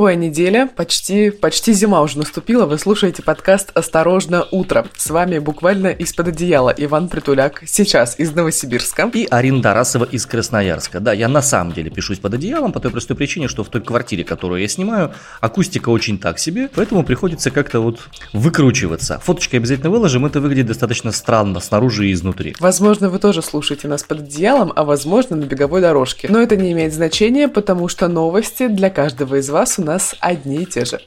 Новая 0.00 0.14
неделя, 0.14 0.66
почти, 0.66 1.28
почти 1.28 1.74
зима 1.74 2.00
уже 2.00 2.16
наступила. 2.16 2.64
Вы 2.64 2.78
слушаете 2.78 3.22
подкаст 3.22 3.70
«Осторожно, 3.74 4.46
утро». 4.50 4.86
С 4.96 5.10
вами 5.10 5.38
буквально 5.38 5.88
из-под 5.88 6.28
одеяла 6.28 6.72
Иван 6.74 7.10
Притуляк, 7.10 7.62
сейчас 7.66 8.18
из 8.18 8.32
Новосибирска. 8.32 9.10
И 9.12 9.26
Арина 9.30 9.62
Тарасова 9.62 10.06
из 10.06 10.24
Красноярска. 10.24 11.00
Да, 11.00 11.12
я 11.12 11.28
на 11.28 11.42
самом 11.42 11.74
деле 11.74 11.90
пишусь 11.90 12.18
под 12.18 12.32
одеялом 12.32 12.72
по 12.72 12.80
той 12.80 12.90
простой 12.90 13.14
причине, 13.14 13.46
что 13.46 13.62
в 13.62 13.68
той 13.68 13.82
квартире, 13.82 14.24
которую 14.24 14.62
я 14.62 14.68
снимаю, 14.68 15.12
акустика 15.42 15.90
очень 15.90 16.18
так 16.18 16.38
себе, 16.38 16.70
поэтому 16.74 17.04
приходится 17.04 17.50
как-то 17.50 17.80
вот 17.80 18.00
выкручиваться. 18.32 19.20
Фоточки 19.22 19.56
обязательно 19.56 19.90
выложим, 19.90 20.24
это 20.24 20.40
выглядит 20.40 20.68
достаточно 20.68 21.12
странно 21.12 21.60
снаружи 21.60 22.08
и 22.08 22.14
изнутри. 22.14 22.56
Возможно, 22.58 23.10
вы 23.10 23.18
тоже 23.18 23.42
слушаете 23.42 23.86
нас 23.86 24.02
под 24.02 24.20
одеялом, 24.20 24.72
а 24.74 24.84
возможно 24.84 25.36
на 25.36 25.44
беговой 25.44 25.82
дорожке. 25.82 26.28
Но 26.30 26.40
это 26.40 26.56
не 26.56 26.72
имеет 26.72 26.94
значения, 26.94 27.48
потому 27.48 27.88
что 27.88 28.08
новости 28.08 28.66
для 28.66 28.88
каждого 28.88 29.34
из 29.34 29.50
вас 29.50 29.78
у 29.78 29.82
нас 29.82 29.89
одни 30.20 30.62
и 30.62 30.66
те 30.66 30.84
же. 30.84 31.00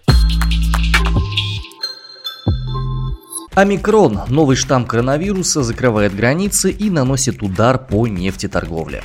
Омикрон, 3.55 4.21
новый 4.29 4.55
штамм 4.55 4.85
коронавируса, 4.85 5.61
закрывает 5.61 6.15
границы 6.15 6.71
и 6.71 6.89
наносит 6.89 7.43
удар 7.43 7.77
по 7.77 8.07
нефтеторговле. 8.07 9.03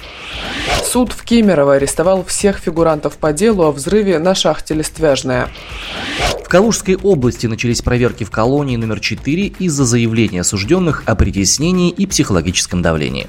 Суд 0.82 1.12
в 1.12 1.22
Кемерово 1.22 1.74
арестовал 1.74 2.24
всех 2.24 2.56
фигурантов 2.56 3.18
по 3.18 3.34
делу 3.34 3.64
о 3.64 3.72
взрыве 3.72 4.18
на 4.18 4.34
шахте 4.34 4.72
Листвяжная. 4.72 5.50
В 6.42 6.48
Калужской 6.48 6.96
области 6.96 7.46
начались 7.46 7.82
проверки 7.82 8.24
в 8.24 8.30
колонии 8.30 8.76
номер 8.76 9.00
4 9.00 9.46
из-за 9.58 9.84
заявления 9.84 10.40
осужденных 10.40 11.02
о 11.04 11.14
притеснении 11.14 11.90
и 11.90 12.06
психологическом 12.06 12.80
давлении. 12.80 13.26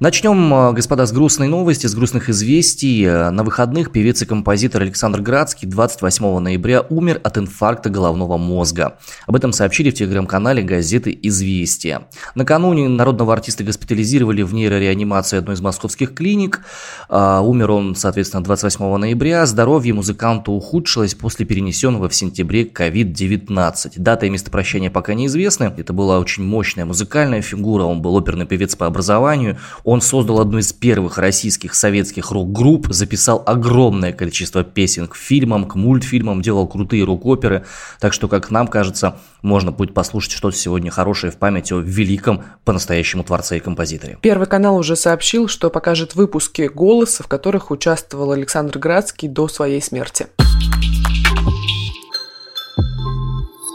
Начнем, 0.00 0.54
э, 0.54 0.72
господа, 0.72 1.04
с 1.04 1.12
грустной 1.12 1.46
новости, 1.46 1.86
с 1.86 1.94
грустных 1.94 2.30
известий. 2.30 3.04
Э, 3.04 3.28
на 3.28 3.44
выходных 3.44 3.92
певец 3.92 4.22
и 4.22 4.24
композитор 4.24 4.80
Александр 4.80 5.20
Градский 5.20 5.68
28 5.68 6.38
ноября 6.38 6.80
умер 6.88 7.20
от 7.22 7.36
инфаркта 7.36 7.90
головного 7.90 8.38
мозга. 8.38 8.96
Об 9.26 9.36
этом 9.36 9.52
сообщили 9.52 9.90
в 9.90 9.94
телеграм-канале 9.94 10.62
газеты 10.62 11.18
«Известия». 11.24 12.08
Накануне 12.34 12.88
народного 12.88 13.34
артиста 13.34 13.62
госпитализировали 13.62 14.40
в 14.40 14.54
нейрореанимации 14.54 15.36
одной 15.36 15.56
из 15.56 15.60
московских 15.60 16.14
клиник. 16.14 16.62
Э, 17.10 17.40
умер 17.40 17.70
он, 17.70 17.94
соответственно, 17.94 18.42
28 18.42 18.96
ноября. 18.96 19.44
Здоровье 19.44 19.92
музыканта 19.92 20.50
ухудшилось 20.50 21.14
после 21.14 21.44
перенесенного 21.44 22.08
в 22.08 22.14
сентябре 22.14 22.64
COVID-19. 22.64 23.92
Дата 23.96 24.24
и 24.24 24.30
место 24.30 24.50
прощания 24.50 24.90
пока 24.90 25.12
неизвестны. 25.12 25.74
Это 25.76 25.92
была 25.92 26.18
очень 26.20 26.42
мощная 26.42 26.86
музыкальная 26.86 27.42
фигура. 27.42 27.82
Он 27.82 28.00
был 28.00 28.16
оперный 28.16 28.46
певец 28.46 28.74
по 28.76 28.86
образованию. 28.86 29.58
Он 29.90 30.00
создал 30.00 30.38
одну 30.38 30.58
из 30.58 30.72
первых 30.72 31.18
российских 31.18 31.74
советских 31.74 32.30
рок-групп, 32.30 32.86
записал 32.90 33.42
огромное 33.44 34.12
количество 34.12 34.62
песен 34.62 35.08
к 35.08 35.16
фильмам, 35.16 35.64
к 35.64 35.74
мультфильмам, 35.74 36.42
делал 36.42 36.68
крутые 36.68 37.02
рок-оперы. 37.02 37.64
Так 37.98 38.12
что, 38.12 38.28
как 38.28 38.52
нам 38.52 38.68
кажется, 38.68 39.16
можно 39.42 39.72
будет 39.72 39.92
послушать 39.92 40.30
что-то 40.30 40.56
сегодня 40.56 40.92
хорошее 40.92 41.32
в 41.32 41.38
память 41.38 41.72
о 41.72 41.80
великом 41.80 42.44
по-настоящему 42.64 43.24
творце 43.24 43.56
и 43.56 43.58
композиторе. 43.58 44.16
Первый 44.22 44.46
канал 44.46 44.76
уже 44.76 44.94
сообщил, 44.94 45.48
что 45.48 45.70
покажет 45.70 46.14
выпуски 46.14 46.70
«Голоса», 46.72 47.24
в 47.24 47.26
которых 47.26 47.72
участвовал 47.72 48.30
Александр 48.30 48.78
Градский 48.78 49.26
до 49.26 49.48
своей 49.48 49.82
смерти. 49.82 50.28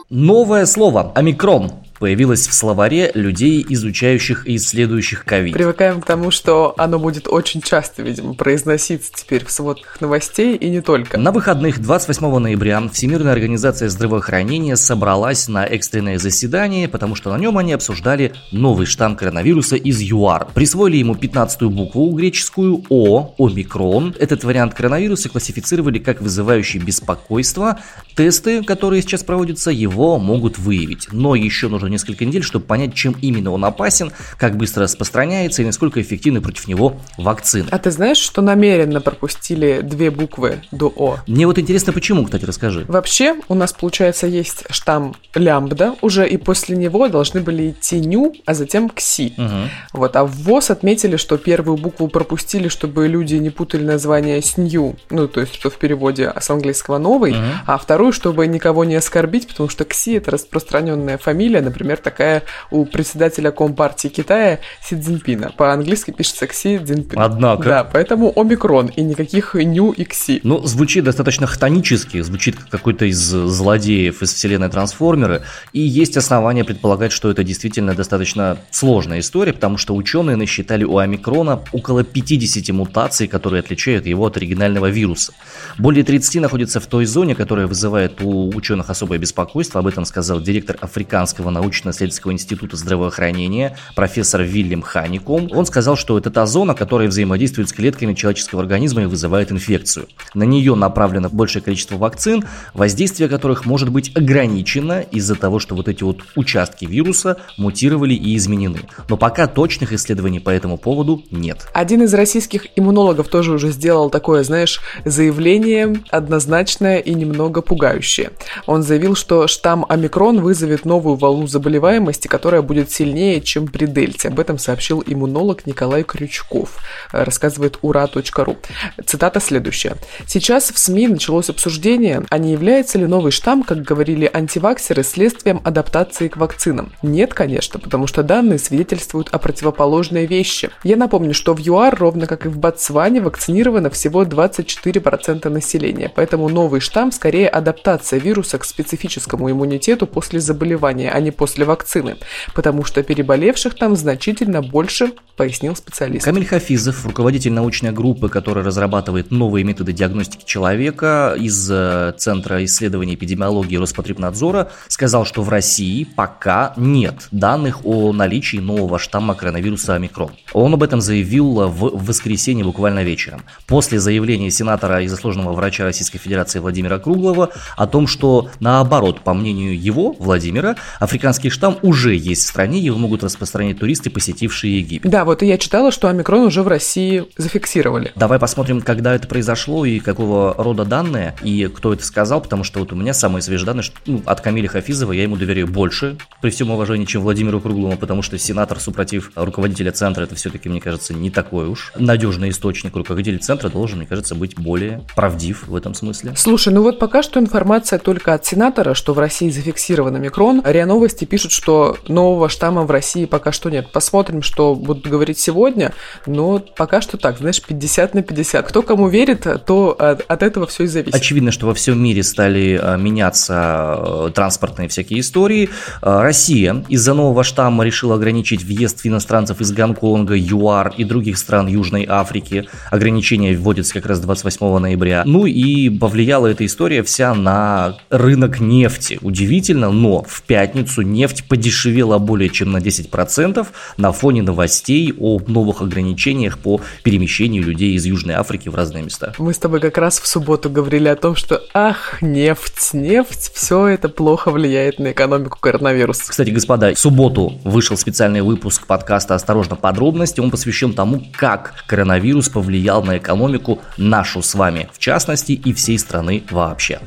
Новое 0.10 0.66
слово– 0.66 1.12
омикрон 1.16 1.74
появилась 2.00 2.48
в 2.48 2.54
словаре 2.54 3.12
людей, 3.14 3.66
изучающих 3.68 4.48
и 4.48 4.56
исследующих 4.58 5.26
ковид. 5.26 5.54
Привыкаем 5.54 6.02
к 6.02 6.06
тому, 6.06 6.32
что 6.32 6.74
оно 6.78 7.00
будет 7.00 7.28
очень 7.28 7.62
часто, 7.62 8.02
видимо, 8.02 8.34
произноситься 8.34 9.12
теперь 9.14 9.46
в 9.46 9.52
сводках 9.52 10.02
новостей 10.02 10.56
и 10.56 10.70
не 10.70 10.82
только. 10.82 11.18
На 11.18 11.32
выходных 11.32 11.80
28 11.80 12.38
ноября 12.38 12.82
Всемирная 12.92 13.34
организация 13.34 13.90
здравоохранения 13.90 14.76
собралась 14.76 15.48
на 15.48 15.66
экстренное 15.66 16.20
заседание, 16.20 16.88
потому 16.88 17.16
что 17.16 17.32
на 17.32 17.38
нем 17.38 17.58
они 17.58 17.74
обсуждали 17.74 18.34
новый 18.52 18.86
штамм 18.86 19.16
коронавируса 19.16 19.76
из 19.76 20.02
ЮАР. 20.02 20.50
Присвоили 20.54 20.98
ему 20.98 21.14
15-ю 21.14 21.70
букву 21.70 22.12
греческую 22.12 22.84
О, 22.90 23.34
омикрон. 23.38 24.16
Этот 24.20 24.44
вариант 24.44 24.74
коронавируса 24.74 25.30
классифицировали 25.30 26.00
как 26.00 26.22
вызывающий 26.22 26.80
беспокойство. 26.80 27.80
Тесты, 28.16 28.64
которые 28.64 29.02
сейчас 29.02 29.24
проводятся, 29.24 29.72
его 29.72 30.20
могут 30.20 30.58
выявить. 30.58 31.08
Но 31.12 31.36
еще 31.36 31.68
нужно 31.68 31.85
несколько 31.88 32.26
недель, 32.26 32.44
чтобы 32.44 32.66
понять, 32.66 32.94
чем 32.94 33.16
именно 33.22 33.52
он 33.52 33.64
опасен, 33.66 34.12
как 34.38 34.58
быстро 34.58 34.84
распространяется 34.84 35.62
и 35.62 35.66
насколько 35.66 36.02
эффективны 36.02 36.42
против 36.42 36.68
него 36.68 36.98
вакцины. 37.18 37.68
А 37.72 37.80
ты 37.80 37.92
знаешь, 37.92 38.18
что 38.18 38.42
намеренно 38.42 39.02
пропустили 39.02 39.82
две 39.82 40.12
буквы 40.12 40.62
до 40.72 40.92
О? 40.96 41.20
Мне 41.28 41.48
вот 41.48 41.60
интересно, 41.60 41.94
почему, 41.94 42.26
кстати, 42.26 42.46
расскажи. 42.46 42.86
Вообще, 42.88 43.36
у 43.48 43.56
нас, 43.56 43.74
получается, 43.74 44.28
есть 44.28 44.64
штамм 44.70 45.16
лямбда 45.34 45.96
уже, 46.02 46.28
и 46.28 46.38
после 46.38 46.76
него 46.76 47.08
должны 47.08 47.42
были 47.42 47.72
идти 47.72 48.00
ню, 48.00 48.34
а 48.46 48.54
затем 48.54 48.90
кси. 48.90 49.34
Угу. 49.38 50.00
Вот, 50.00 50.16
а 50.16 50.26
в 50.26 50.32
ВОЗ 50.32 50.72
отметили, 50.72 51.18
что 51.18 51.38
первую 51.38 51.78
букву 51.78 52.08
пропустили, 52.08 52.68
чтобы 52.68 53.08
люди 53.08 53.36
не 53.36 53.50
путали 53.50 53.84
название 53.84 54.42
с 54.42 54.58
нью, 54.58 54.96
ну, 55.10 55.28
то 55.28 55.42
есть, 55.42 55.56
что 55.56 55.70
в 55.70 55.78
переводе 55.78 56.32
с 56.40 56.50
английского 56.50 56.98
новый, 56.98 57.32
угу. 57.32 57.42
а 57.66 57.78
вторую, 57.78 58.12
чтобы 58.12 58.48
никого 58.48 58.86
не 58.86 58.96
оскорбить, 58.96 59.48
потому 59.48 59.70
что 59.70 59.86
кси 59.86 60.14
это 60.14 60.32
распространенная 60.32 61.18
фамилия, 61.18 61.62
например, 61.76 61.98
такая 61.98 62.44
у 62.72 62.86
председателя 62.86 63.52
Компартии 63.52 64.08
Китая 64.08 64.60
Си 64.82 64.96
Цзиньпина. 64.96 65.52
По-английски 65.58 66.12
пишется 66.12 66.48
Кси 66.48 66.80
Цзиньпин. 66.80 67.20
Однако. 67.20 67.64
Да, 67.64 67.84
поэтому 67.84 68.32
омикрон 68.36 68.88
и 68.88 69.02
никаких 69.02 69.56
ню 69.56 69.92
и 69.92 70.06
кси. 70.06 70.40
Ну, 70.44 70.66
звучит 70.66 71.04
достаточно 71.04 71.48
хтонически, 71.48 72.22
звучит 72.22 72.56
как 72.56 72.70
какой-то 72.70 73.06
из 73.06 73.20
злодеев 73.20 74.22
из 74.22 74.34
вселенной 74.34 74.70
Трансформеры, 74.70 75.42
и 75.74 75.82
есть 75.82 76.18
основания 76.18 76.64
предполагать, 76.64 77.12
что 77.12 77.30
это 77.30 77.44
действительно 77.44 77.94
достаточно 77.94 78.58
сложная 78.72 79.20
история, 79.20 79.54
потому 79.54 79.78
что 79.78 79.96
ученые 79.96 80.38
насчитали 80.38 80.84
у 80.84 80.98
омикрона 80.98 81.62
около 81.72 82.04
50 82.04 82.70
мутаций, 82.70 83.28
которые 83.28 83.60
отличают 83.60 84.06
его 84.06 84.26
от 84.26 84.38
оригинального 84.38 84.90
вируса. 84.90 85.34
Более 85.78 86.04
30 86.04 86.42
находятся 86.42 86.80
в 86.80 86.88
той 86.88 87.06
зоне, 87.06 87.36
которая 87.36 87.68
вызывает 87.68 88.22
у 88.22 88.50
ученых 88.56 88.90
особое 88.90 89.18
беспокойство, 89.18 89.80
об 89.80 89.88
этом 89.88 90.06
сказал 90.06 90.40
директор 90.40 90.78
Африканского 90.80 91.50
научно-исследовательского 91.66 92.32
института 92.32 92.78
здравоохранения, 92.78 93.78
профессор 93.96 94.42
Вильям 94.44 94.82
Хаником. 94.82 95.50
Он 95.52 95.66
сказал, 95.66 95.96
что 95.96 96.18
это 96.18 96.30
та 96.30 96.46
зона, 96.46 96.76
которая 96.76 97.08
взаимодействует 97.08 97.70
с 97.70 97.74
клетками 97.74 98.14
человеческого 98.14 98.62
организма 98.62 99.04
и 99.04 99.06
вызывает 99.06 99.52
инфекцию. 99.52 100.08
На 100.34 100.44
нее 100.44 100.76
направлено 100.76 101.30
большее 101.30 101.62
количество 101.64 101.98
вакцин, 101.98 102.46
воздействие 102.74 103.30
которых 103.30 103.66
может 103.66 103.90
быть 103.90 104.16
ограничено 104.16 105.02
из-за 105.02 105.36
того, 105.36 105.60
что 105.60 105.76
вот 105.76 105.88
эти 105.88 106.04
вот 106.04 106.22
участки 106.36 106.86
вируса 106.86 107.38
мутировали 107.58 108.14
и 108.14 108.36
изменены. 108.36 108.82
Но 109.10 109.18
пока 109.18 109.48
точных 109.48 109.92
исследований 109.94 110.40
по 110.40 110.52
этому 110.52 110.78
поводу 110.78 111.24
нет. 111.32 111.68
Один 111.74 112.04
из 112.04 112.14
российских 112.14 112.68
иммунологов 112.76 113.28
тоже 113.28 113.54
уже 113.54 113.72
сделал 113.72 114.10
такое, 114.10 114.44
знаешь, 114.44 114.82
заявление 115.04 116.02
однозначное 116.10 117.00
и 117.00 117.14
немного 117.14 117.62
пугающее. 117.62 118.32
Он 118.68 118.84
заявил, 118.84 119.16
что 119.16 119.48
штамм 119.48 119.86
омикрон 119.90 120.42
вызовет 120.42 120.86
новую 120.86 121.16
волну 121.16 121.48
заболеваемости, 121.56 122.28
которая 122.28 122.62
будет 122.62 122.92
сильнее, 122.92 123.40
чем 123.40 123.68
при 123.68 123.86
дельте. 123.86 124.28
Об 124.28 124.40
этом 124.42 124.58
сообщил 124.58 125.02
иммунолог 125.06 125.66
Николай 125.66 126.04
Крючков, 126.04 126.78
э, 127.14 127.24
рассказывает 127.24 127.80
ура.ру. 127.82 128.58
Цитата 129.06 129.40
следующая. 129.40 129.96
Сейчас 130.28 130.72
в 130.72 130.78
СМИ 130.78 131.08
началось 131.08 131.50
обсуждение, 131.50 132.26
а 132.30 132.38
не 132.38 132.52
является 132.52 132.98
ли 132.98 133.08
новый 133.08 133.32
штамм, 133.32 133.64
как 133.64 133.84
говорили 133.84 134.30
антиваксеры, 134.32 135.04
следствием 135.04 135.62
адаптации 135.64 136.28
к 136.28 136.36
вакцинам. 136.36 136.92
Нет, 137.02 137.34
конечно, 137.34 137.80
потому 137.80 138.06
что 138.06 138.22
данные 138.22 138.60
свидетельствуют 138.60 139.30
о 139.32 139.40
противоположной 139.40 140.26
вещи. 140.26 140.70
Я 140.84 140.98
напомню, 140.98 141.34
что 141.34 141.54
в 141.54 141.60
ЮАР, 141.60 141.96
ровно 141.98 142.28
как 142.28 142.46
и 142.46 142.50
в 142.50 142.58
Ботсване, 142.58 143.22
вакцинировано 143.22 143.90
всего 143.90 144.24
24% 144.24 145.48
населения, 145.50 146.12
поэтому 146.14 146.50
новый 146.50 146.82
штамм 146.82 147.14
скорее 147.14 147.48
адаптация 147.48 148.20
вируса 148.20 148.58
к 148.58 148.66
специфическому 148.66 149.50
иммунитету 149.50 150.06
после 150.06 150.42
заболевания, 150.42 151.12
а 151.12 151.20
не 151.22 151.32
после 151.32 151.45
вакцины, 151.64 152.18
потому 152.54 152.84
что 152.84 153.04
переболевших 153.04 153.76
там 153.76 153.96
значительно 153.96 154.62
больше, 154.62 155.12
пояснил 155.36 155.76
специалист. 155.76 156.24
Камиль 156.24 156.46
Хафизов, 156.46 157.06
руководитель 157.06 157.52
научной 157.52 157.92
группы, 157.92 158.30
которая 158.30 158.64
разрабатывает 158.64 159.32
новые 159.32 159.64
методы 159.64 159.92
диагностики 159.92 160.46
человека 160.46 161.36
из 161.38 161.70
э, 161.70 162.14
Центра 162.18 162.64
исследований 162.64 163.16
эпидемиологии 163.16 163.76
Роспотребнадзора, 163.76 164.72
сказал, 164.88 165.26
что 165.26 165.42
в 165.42 165.50
России 165.50 166.06
пока 166.06 166.74
нет 166.78 167.28
данных 167.32 167.86
о 167.86 168.14
наличии 168.14 168.58
нового 168.58 168.98
штамма 168.98 169.36
коронавируса 169.36 169.96
омикрон. 169.96 170.32
Он 170.54 170.74
об 170.74 170.84
этом 170.84 171.02
заявил 171.02 171.68
в 171.68 172.06
воскресенье 172.06 172.64
буквально 172.64 173.04
вечером. 173.04 173.44
После 173.68 174.00
заявления 174.00 174.50
сенатора 174.52 175.02
и 175.02 175.08
заслуженного 175.08 175.54
врача 175.54 175.84
Российской 175.84 176.18
Федерации 176.18 176.60
Владимира 176.60 176.98
Круглова 176.98 177.50
о 177.76 177.88
том, 177.88 178.08
что 178.08 178.50
наоборот, 178.60 179.22
по 179.22 179.34
мнению 179.34 179.80
его, 179.80 180.16
Владимира, 180.18 180.76
африканский 181.00 181.35
африканский 181.36 181.50
штамм 181.50 181.78
уже 181.82 182.16
есть 182.16 182.44
в 182.44 182.48
стране, 182.48 182.80
его 182.80 182.98
могут 182.98 183.24
распространять 183.24 183.80
туристы, 183.80 184.10
посетившие 184.10 184.80
Египет. 184.80 185.12
Да, 185.12 185.26
вот 185.26 185.44
и 185.44 185.48
я 185.48 185.58
читала, 185.58 185.92
что 185.92 186.08
омикрон 186.08 186.44
уже 186.44 186.64
в 186.64 186.68
России 186.68 187.26
зафиксировали. 187.38 188.14
Давай 188.16 188.40
посмотрим, 188.40 188.82
когда 188.82 189.14
это 189.16 189.28
произошло 189.28 189.86
и 189.86 190.00
какого 190.00 190.56
рода 190.58 190.86
данные, 190.86 191.36
и 191.44 191.68
кто 191.68 191.94
это 191.94 192.06
сказал, 192.06 192.42
потому 192.42 192.64
что 192.64 192.80
вот 192.80 192.94
у 192.94 192.96
меня 192.96 193.14
самые 193.14 193.42
свежие 193.42 193.66
данные 193.66 193.84
что, 193.84 193.96
ну, 194.06 194.22
от 194.26 194.42
Камиля 194.42 194.70
Хафизова, 194.70 195.12
я 195.12 195.24
ему 195.24 195.36
доверяю 195.36 195.68
больше, 195.68 196.18
при 196.42 196.50
всем 196.50 196.72
уважении, 196.72 197.06
чем 197.06 197.22
Владимиру 197.22 197.60
Круглому, 197.60 197.98
потому 197.98 198.22
что 198.22 198.38
сенатор, 198.38 198.80
супротив 198.80 199.32
руководителя 199.36 199.92
центра, 199.92 200.24
это 200.24 200.36
все-таки, 200.36 200.70
мне 200.70 200.80
кажется, 200.80 201.14
не 201.14 201.30
такой 201.30 201.68
уж 201.68 201.92
надежный 201.98 202.50
источник. 202.50 202.96
Руководитель 202.96 203.40
центра 203.40 203.70
должен, 203.70 203.98
мне 203.98 204.08
кажется, 204.08 204.36
быть 204.36 204.56
более 204.56 205.02
правдив 205.16 205.68
в 205.68 205.76
этом 205.76 205.94
смысле. 205.94 206.34
Слушай, 206.38 206.74
ну 206.74 206.82
вот 206.82 207.00
пока 207.00 207.22
что 207.24 207.40
информация 207.40 208.00
только 208.00 208.34
от 208.34 208.46
сенатора, 208.46 208.94
что 208.94 209.14
в 209.14 209.20
России 209.20 209.50
зафиксирован 209.50 210.16
омикрон. 210.16 210.62
РИА 210.64 210.86
Новости 210.86 211.25
пишут, 211.26 211.52
что 211.52 211.98
нового 212.08 212.50
штамма 212.50 212.84
в 212.84 212.92
России 212.92 213.26
пока 213.26 213.52
что 213.52 213.70
нет. 213.70 213.92
Посмотрим, 213.92 214.42
что 214.42 214.76
будут 214.76 215.08
говорить 215.08 215.40
сегодня, 215.40 215.94
но 216.26 216.60
пока 216.60 217.02
что 217.02 217.18
так, 217.18 217.38
знаешь, 217.38 217.62
50 217.62 218.14
на 218.14 218.22
50. 218.22 218.68
Кто 218.68 218.82
кому 218.82 219.08
верит, 219.08 219.48
то 219.66 219.96
от, 219.98 220.24
от 220.28 220.44
этого 220.44 220.68
все 220.68 220.84
и 220.84 220.88
зависит. 220.88 221.16
Очевидно, 221.16 221.52
что 221.52 221.68
во 221.68 221.74
всем 221.74 222.02
мире 222.02 222.24
стали 222.24 222.80
а, 222.82 222.98
меняться 222.98 223.96
э, 223.98 224.32
транспортные 224.34 224.88
всякие 224.88 225.20
истории. 225.20 225.70
А, 226.02 226.22
Россия 226.22 226.84
из-за 226.90 227.14
нового 227.14 227.44
штамма 227.44 227.84
решила 227.84 228.16
ограничить 228.16 228.64
въезд 228.64 229.02
иностранцев 229.04 229.62
из 229.62 229.72
Гонконга, 229.72 230.36
ЮАР 230.36 230.94
и 230.98 231.04
других 231.04 231.38
стран 231.38 231.68
Южной 231.68 232.06
Африки. 232.10 232.68
Ограничение 232.92 233.58
вводится 233.58 233.94
как 233.94 234.06
раз 234.06 234.20
28 234.20 234.78
ноября. 234.78 235.24
Ну 235.26 235.46
и 235.46 235.90
повлияла 235.90 236.48
эта 236.48 236.66
история 236.66 237.04
вся 237.04 237.34
на 237.34 237.98
рынок 238.10 238.60
нефти. 238.60 239.20
Удивительно, 239.22 239.92
но 239.92 240.24
в 240.24 240.44
пятницу 240.44 241.02
нефть 241.16 241.48
подешевела 241.48 242.20
более 242.20 242.50
чем 242.50 242.72
на 242.72 242.78
10% 242.78 243.66
на 243.98 244.12
фоне 244.12 244.44
новостей 244.44 245.14
о 245.18 245.40
новых 245.48 245.82
ограничениях 245.82 246.60
по 246.60 246.82
перемещению 247.04 247.64
людей 247.64 247.94
из 247.94 248.06
Южной 248.06 248.36
Африки 248.36 248.70
в 248.70 248.76
разные 248.76 249.04
места. 249.04 249.34
Мы 249.38 249.54
с 249.54 249.58
тобой 249.58 249.80
как 249.80 249.98
раз 249.98 250.20
в 250.20 250.28
субботу 250.28 250.70
говорили 250.70 251.08
о 251.08 251.16
том, 251.16 251.36
что 251.36 251.64
ах, 251.74 252.22
нефть, 252.22 252.94
нефть, 252.94 253.52
все 253.54 253.88
это 253.88 254.10
плохо 254.10 254.52
влияет 254.52 255.00
на 255.00 255.12
экономику 255.12 255.58
коронавируса. 255.60 256.24
Кстати, 256.28 256.50
господа, 256.50 256.94
в 256.94 257.00
субботу 257.00 257.60
вышел 257.64 257.98
специальный 257.98 258.42
выпуск 258.42 258.86
подкаста 258.86 259.36
«Осторожно, 259.36 259.76
подробности». 259.76 260.40
Он 260.42 260.52
посвящен 260.52 260.94
тому, 260.94 261.24
как 261.38 261.74
коронавирус 261.88 262.50
повлиял 262.50 263.04
на 263.04 263.18
экономику 263.18 263.82
нашу 263.98 264.42
с 264.42 264.54
вами, 264.54 264.90
в 264.94 265.00
частности, 265.00 265.54
и 265.54 265.74
всей 265.74 265.98
страны 265.98 266.44
вообще. 266.52 267.00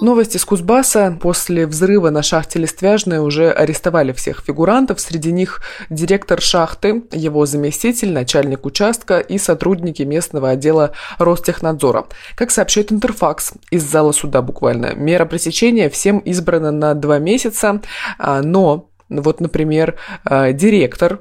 Новости 0.00 0.38
с 0.38 0.46
Кузбасса. 0.46 1.18
После 1.20 1.66
взрыва 1.66 2.08
на 2.08 2.22
шахте 2.22 2.58
Листвяжная 2.58 3.20
уже 3.20 3.50
арестовали 3.50 4.12
всех 4.12 4.42
фигурантов. 4.42 4.98
Среди 4.98 5.30
них 5.30 5.60
директор 5.90 6.40
шахты, 6.40 7.02
его 7.12 7.44
заместитель, 7.44 8.10
начальник 8.12 8.64
участка 8.64 9.18
и 9.18 9.36
сотрудники 9.36 10.02
местного 10.02 10.50
отдела 10.50 10.92
Ростехнадзора. 11.18 12.06
Как 12.34 12.50
сообщает 12.50 12.90
Интерфакс 12.92 13.52
из 13.70 13.84
зала 13.84 14.12
суда 14.12 14.40
буквально, 14.40 14.94
мера 14.94 15.26
пресечения 15.26 15.90
всем 15.90 16.18
избрана 16.20 16.70
на 16.70 16.94
два 16.94 17.18
месяца, 17.18 17.82
а, 18.18 18.40
но 18.40 18.88
вот, 19.10 19.40
например, 19.40 19.96
а, 20.24 20.52
директор 20.52 21.20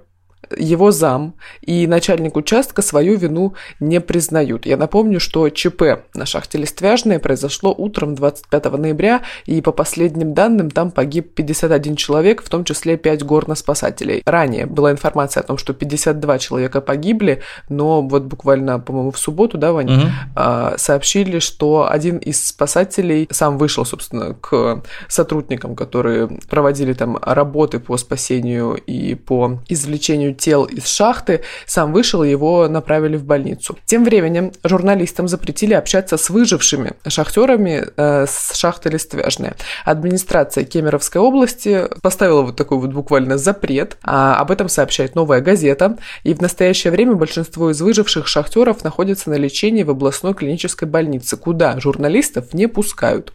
его 0.58 0.92
зам 0.92 1.36
и 1.62 1.86
начальник 1.88 2.36
участка 2.36 2.82
свою 2.82 3.18
вину 3.18 3.54
не 3.80 4.02
признают. 4.02 4.66
Я 4.66 4.78
напомню, 4.78 5.20
что 5.20 5.50
ЧП 5.50 6.06
на 6.14 6.26
шахте 6.26 6.58
Листвяжная 6.58 7.20
произошло 7.20 7.74
утром 7.78 8.16
25 8.16 8.66
ноября, 8.78 9.22
и 9.46 9.62
по 9.62 9.72
последним 9.72 10.34
данным 10.34 10.72
там 10.72 10.92
погиб 10.92 11.34
51 11.34 11.96
человек, 11.96 12.42
в 12.42 12.50
том 12.50 12.64
числе 12.64 12.98
5 12.98 13.24
горноспасателей. 13.24 14.22
Ранее 14.26 14.66
была 14.66 14.92
информация 14.92 15.42
о 15.42 15.46
том, 15.46 15.58
что 15.58 15.74
52 15.74 16.40
человека 16.40 16.82
погибли, 16.82 17.42
но 17.68 18.02
вот 18.02 18.24
буквально, 18.24 18.80
по-моему, 18.80 19.12
в 19.12 19.20
субботу, 19.20 19.58
да, 19.58 19.72
Ваня, 19.72 20.12
угу. 20.36 20.78
сообщили, 20.78 21.40
что 21.40 21.90
один 21.90 22.18
из 22.18 22.48
спасателей 22.48 23.28
сам 23.32 23.58
вышел, 23.58 23.86
собственно, 23.86 24.34
к 24.34 24.84
сотрудникам, 25.08 25.76
которые 25.76 26.28
проводили 26.50 26.94
там 26.94 27.18
работы 27.22 27.80
по 27.80 27.98
спасению 27.98 28.76
и 28.76 29.16
по 29.16 29.60
извлечению 29.68 30.29
тел 30.34 30.66
из 30.66 30.88
шахты, 30.88 31.42
сам 31.66 31.94
вышел, 31.94 32.24
его 32.24 32.68
направили 32.68 33.18
в 33.18 33.24
больницу. 33.26 33.78
Тем 33.86 34.04
временем 34.04 34.52
журналистам 34.64 35.28
запретили 35.28 35.74
общаться 35.74 36.18
с 36.18 36.30
выжившими 36.30 36.94
шахтерами 37.08 37.86
э, 37.96 38.26
с 38.28 38.56
шахты 38.56 38.90
Листвяжная. 38.90 39.56
Администрация 39.86 40.64
Кемеровской 40.64 41.22
области 41.22 41.88
поставила 42.02 42.42
вот 42.42 42.56
такой 42.56 42.78
вот 42.78 42.92
буквально 42.92 43.38
запрет. 43.38 43.98
А 44.04 44.36
об 44.36 44.52
этом 44.52 44.70
сообщает 44.70 45.16
«Новая 45.16 45.42
газета». 45.42 45.98
И 46.24 46.34
в 46.34 46.42
настоящее 46.42 46.92
время 46.92 47.16
большинство 47.16 47.72
из 47.72 47.82
выживших 47.82 48.28
шахтеров 48.28 48.84
находятся 48.84 49.30
на 49.30 49.36
лечении 49.36 49.84
в 49.84 49.90
областной 49.90 50.34
клинической 50.34 50.88
больнице, 50.88 51.38
куда 51.38 51.80
журналистов 51.80 52.54
не 52.54 52.68
пускают. 52.68 53.34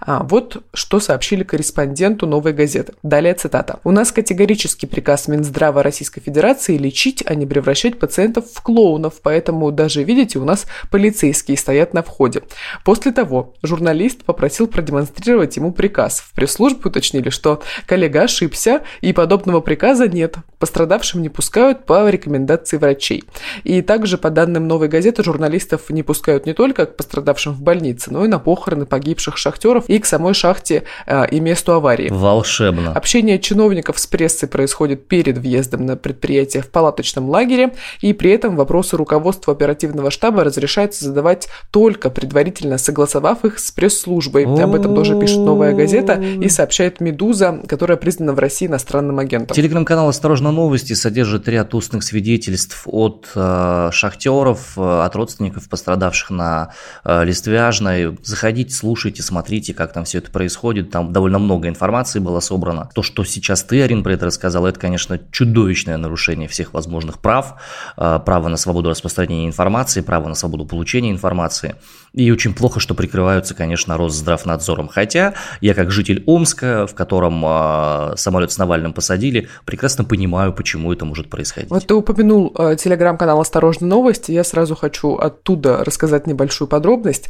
А 0.00 0.22
вот 0.22 0.62
что 0.72 1.00
сообщили 1.00 1.42
корреспонденту 1.42 2.26
«Новой 2.26 2.52
газеты». 2.52 2.94
Далее 3.02 3.34
цитата. 3.34 3.80
«У 3.84 3.90
нас 3.90 4.12
категорический 4.12 4.88
приказ 4.88 5.28
Минздрава 5.28 5.82
Российской 5.82 6.20
Федерации 6.20 6.35
операции 6.36 6.76
лечить, 6.76 7.22
а 7.26 7.34
не 7.34 7.46
превращать 7.46 7.98
пациентов 7.98 8.44
в 8.52 8.62
клоунов, 8.62 9.14
поэтому 9.22 9.72
даже, 9.72 10.02
видите, 10.02 10.38
у 10.38 10.44
нас 10.44 10.66
полицейские 10.90 11.56
стоят 11.56 11.94
на 11.94 12.02
входе. 12.02 12.42
После 12.84 13.10
того 13.10 13.54
журналист 13.62 14.24
попросил 14.24 14.66
продемонстрировать 14.66 15.56
ему 15.56 15.72
приказ. 15.72 16.20
В 16.20 16.34
пресс-службе 16.34 16.80
уточнили, 16.84 17.30
что 17.30 17.62
коллега 17.86 18.22
ошибся, 18.22 18.82
и 19.00 19.12
подобного 19.12 19.60
приказа 19.60 20.08
нет. 20.08 20.36
Пострадавшим 20.58 21.22
не 21.22 21.28
пускают 21.28 21.84
по 21.84 22.08
рекомендации 22.08 22.76
врачей. 22.76 23.24
И 23.64 23.82
также, 23.82 24.18
по 24.18 24.30
данным 24.30 24.68
«Новой 24.68 24.88
газеты», 24.88 25.22
журналистов 25.22 25.90
не 25.90 26.02
пускают 26.02 26.46
не 26.46 26.52
только 26.52 26.86
к 26.86 26.96
пострадавшим 26.96 27.54
в 27.54 27.62
больнице, 27.62 28.12
но 28.12 28.24
и 28.24 28.28
на 28.28 28.38
похороны 28.38 28.86
погибших 28.86 29.36
шахтеров 29.36 29.88
и 29.88 29.98
к 29.98 30.06
самой 30.06 30.34
шахте 30.34 30.84
э, 31.06 31.28
и 31.30 31.40
месту 31.40 31.72
аварии. 31.72 32.08
Волшебно. 32.10 32.92
Общение 32.92 33.38
чиновников 33.38 33.98
с 33.98 34.06
прессой 34.06 34.48
происходит 34.48 35.08
перед 35.08 35.38
въездом 35.38 35.86
на 35.86 35.96
предприятие 35.96 36.25
мероприятия 36.26 36.60
в 36.60 36.70
палаточном 36.70 37.28
лагере, 37.30 37.74
и 38.00 38.12
при 38.12 38.30
этом 38.30 38.56
вопросы 38.56 38.96
руководства 38.96 39.52
оперативного 39.52 40.10
штаба 40.10 40.44
разрешается 40.44 41.04
задавать 41.04 41.48
только 41.70 42.10
предварительно 42.10 42.78
согласовав 42.78 43.44
их 43.44 43.58
с 43.58 43.70
пресс-службой. 43.70 44.44
Об 44.44 44.74
этом 44.74 44.94
тоже 44.94 45.18
пишет 45.18 45.38
«Новая 45.38 45.72
газета» 45.72 46.14
и 46.14 46.48
сообщает 46.48 47.00
«Медуза», 47.00 47.60
которая 47.68 47.96
признана 47.96 48.32
в 48.32 48.38
России 48.38 48.66
иностранным 48.66 49.18
агентом. 49.18 49.54
Телеграм-канал 49.54 50.08
«Осторожно, 50.08 50.50
новости» 50.50 50.94
содержит 50.94 51.48
ряд 51.48 51.74
устных 51.74 52.02
свидетельств 52.02 52.82
от 52.86 53.28
э, 53.34 53.90
шахтеров, 53.92 54.72
э, 54.76 55.00
от 55.04 55.14
родственников 55.14 55.68
пострадавших 55.68 56.30
на 56.30 56.72
э, 57.04 57.24
Листвяжной. 57.24 58.18
Заходите, 58.22 58.74
слушайте, 58.74 59.22
смотрите, 59.22 59.74
как 59.74 59.92
там 59.92 60.04
все 60.04 60.18
это 60.18 60.30
происходит. 60.30 60.90
Там 60.90 61.12
довольно 61.12 61.38
много 61.38 61.68
информации 61.68 62.18
было 62.18 62.40
собрано. 62.40 62.90
То, 62.94 63.02
что 63.02 63.24
сейчас 63.24 63.62
ты, 63.62 63.82
Арин, 63.82 64.02
про 64.02 64.14
это 64.14 64.26
рассказал, 64.26 64.66
это, 64.66 64.80
конечно, 64.80 65.20
чудовищное 65.30 65.96
нарушение 65.96 66.15
нарушение 66.16 66.48
всех 66.48 66.72
возможных 66.72 67.18
прав, 67.18 67.54
э, 67.98 68.20
право 68.24 68.48
на 68.48 68.56
свободу 68.56 68.88
распространения 68.88 69.46
информации, 69.46 70.00
право 70.00 70.28
на 70.28 70.34
свободу 70.34 70.64
получения 70.64 71.10
информации. 71.10 71.74
И 72.14 72.32
очень 72.32 72.54
плохо, 72.54 72.80
что 72.80 72.94
прикрываются, 72.94 73.54
конечно, 73.54 73.98
Росздравнадзором. 73.98 74.88
Хотя 74.88 75.34
я 75.60 75.74
как 75.74 75.90
житель 75.90 76.22
Омска, 76.26 76.86
в 76.86 76.94
котором 76.94 77.44
э, 77.44 78.14
самолет 78.16 78.50
с 78.50 78.58
Навальным 78.58 78.94
посадили, 78.94 79.48
прекрасно 79.66 80.04
понимаю, 80.04 80.54
почему 80.54 80.90
это 80.92 81.04
может 81.04 81.28
происходить. 81.28 81.70
Вот 81.70 81.86
ты 81.86 81.94
упомянул 81.94 82.54
э, 82.58 82.76
телеграм-канал 82.76 83.40
«Осторожно, 83.40 83.86
новости». 83.86 84.32
Я 84.32 84.44
сразу 84.44 84.74
хочу 84.74 85.16
оттуда 85.16 85.84
рассказать 85.84 86.26
небольшую 86.26 86.68
подробность. 86.68 87.28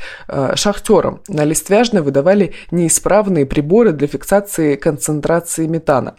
Шахтерам 0.55 1.21
на 1.29 1.45
Листвяжной 1.45 2.03
выдавали 2.03 2.53
неисправные 2.71 3.47
приборы 3.47 3.93
для 3.93 4.07
фиксации 4.07 4.77
концентрации 4.77 5.67
метана. 5.67 6.15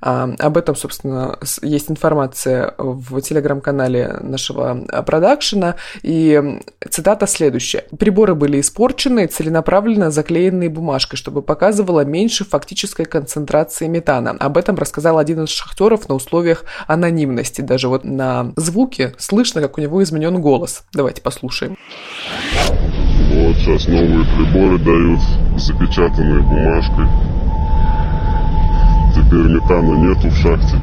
Об 0.00 0.56
этом, 0.56 0.76
собственно, 0.76 1.38
есть 1.62 1.90
информация 1.90 2.09
информация 2.10 2.74
в 2.76 3.20
телеграм-канале 3.20 4.16
нашего 4.20 4.84
продакшена, 5.06 5.76
и 6.02 6.58
цитата 6.88 7.26
следующая. 7.26 7.84
«Приборы 7.98 8.34
были 8.34 8.60
испорчены, 8.60 9.26
целенаправленно 9.26 10.10
заклеенные 10.10 10.68
бумажкой, 10.68 11.16
чтобы 11.16 11.42
показывало 11.42 12.04
меньше 12.04 12.44
фактической 12.44 13.04
концентрации 13.04 13.86
метана». 13.86 14.36
Об 14.40 14.56
этом 14.56 14.76
рассказал 14.76 15.18
один 15.18 15.44
из 15.44 15.50
шахтеров 15.50 16.08
на 16.08 16.16
условиях 16.16 16.64
анонимности. 16.88 17.60
Даже 17.60 17.88
вот 17.88 18.04
на 18.04 18.52
звуке 18.56 19.14
слышно, 19.18 19.60
как 19.60 19.78
у 19.78 19.80
него 19.80 20.02
изменен 20.02 20.40
голос. 20.40 20.82
Давайте 20.92 21.22
послушаем. 21.22 21.76
Вот 23.30 23.56
сейчас 23.56 23.86
новые 23.86 24.24
приборы 24.36 24.78
дают, 24.78 25.20
запечатанные 25.56 26.42
бумажкой. 26.42 27.06
Теперь 29.14 29.48
метана 29.48 29.94
нету 29.94 30.28
в 30.28 30.36
шахте. 30.36 30.82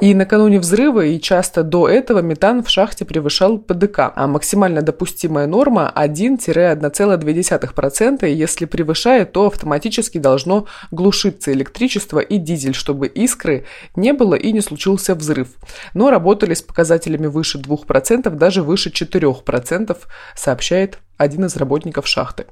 И 0.00 0.14
накануне 0.14 0.60
взрыва 0.60 1.04
и 1.04 1.20
часто 1.20 1.64
до 1.64 1.88
этого 1.88 2.20
метан 2.20 2.62
в 2.62 2.70
шахте 2.70 3.04
превышал 3.04 3.58
ПДК, 3.58 4.12
а 4.14 4.28
максимально 4.28 4.80
допустимая 4.80 5.48
норма 5.48 5.92
1-1,2%, 5.96 8.28
и 8.28 8.32
если 8.32 8.66
превышает, 8.66 9.32
то 9.32 9.48
автоматически 9.48 10.18
должно 10.18 10.66
глушиться 10.92 11.52
электричество 11.52 12.20
и 12.20 12.38
дизель, 12.38 12.74
чтобы 12.74 13.08
искры 13.08 13.64
не 13.96 14.12
было 14.12 14.36
и 14.36 14.52
не 14.52 14.60
случился 14.60 15.16
взрыв. 15.16 15.48
Но 15.94 16.10
работали 16.10 16.54
с 16.54 16.62
показателями 16.62 17.26
выше 17.26 17.58
2%, 17.58 18.30
даже 18.30 18.62
выше 18.62 18.90
4%, 18.90 19.96
сообщает 20.36 21.00
один 21.16 21.46
из 21.46 21.56
работников 21.56 22.06
шахты. 22.06 22.46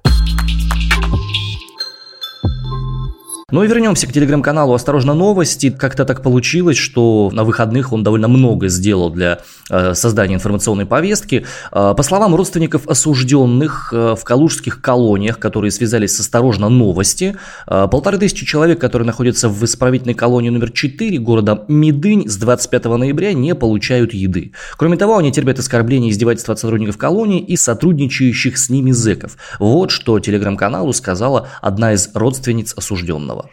Ну 3.52 3.62
и 3.62 3.68
вернемся 3.68 4.08
к 4.08 4.12
телеграм-каналу 4.12 4.74
«Осторожно, 4.74 5.14
новости». 5.14 5.70
Как-то 5.70 6.04
так 6.04 6.20
получилось, 6.20 6.76
что 6.76 7.30
на 7.32 7.44
выходных 7.44 7.92
он 7.92 8.02
довольно 8.02 8.26
много 8.26 8.66
сделал 8.66 9.08
для 9.08 9.38
э, 9.70 9.94
создания 9.94 10.34
информационной 10.34 10.84
повестки. 10.84 11.46
Э, 11.70 11.94
по 11.96 12.02
словам 12.02 12.34
родственников 12.34 12.88
осужденных 12.88 13.92
э, 13.92 14.16
в 14.18 14.24
калужских 14.24 14.80
колониях, 14.80 15.38
которые 15.38 15.70
связались 15.70 16.16
с 16.16 16.18
«Осторожно, 16.18 16.68
новости», 16.68 17.36
полторы 17.66 18.18
тысячи 18.18 18.44
человек, 18.44 18.80
которые 18.80 19.06
находятся 19.06 19.48
в 19.48 19.64
исправительной 19.64 20.14
колонии 20.14 20.50
номер 20.50 20.72
4 20.72 21.16
города 21.18 21.64
Медынь 21.68 22.28
с 22.28 22.36
25 22.38 22.84
ноября 22.86 23.32
не 23.32 23.54
получают 23.54 24.12
еды. 24.12 24.54
Кроме 24.76 24.96
того, 24.96 25.18
они 25.18 25.30
терпят 25.30 25.60
оскорбления 25.60 26.08
и 26.08 26.10
издевательства 26.10 26.54
от 26.54 26.58
сотрудников 26.58 26.98
колонии 26.98 27.38
и 27.38 27.56
сотрудничающих 27.56 28.58
с 28.58 28.70
ними 28.70 28.90
зэков. 28.90 29.36
Вот 29.60 29.92
что 29.92 30.18
телеграм-каналу 30.18 30.92
сказала 30.92 31.46
одна 31.62 31.92
из 31.92 32.10
родственниц 32.12 32.74
осужденного. 32.76 33.35
Иванова. 33.36 33.50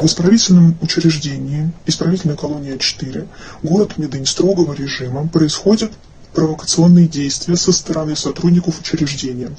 В 0.00 0.04
исправительном 0.04 0.76
учреждении, 0.80 1.72
исправительная 1.86 2.36
колония 2.36 2.78
4, 2.78 3.26
город 3.62 3.98
Медынь 3.98 4.26
строгого 4.26 4.72
режима 4.72 5.26
происходят 5.28 5.92
провокационные 6.34 7.08
действия 7.08 7.56
со 7.56 7.72
стороны 7.72 8.14
сотрудников 8.14 8.78
учреждения 8.78 9.50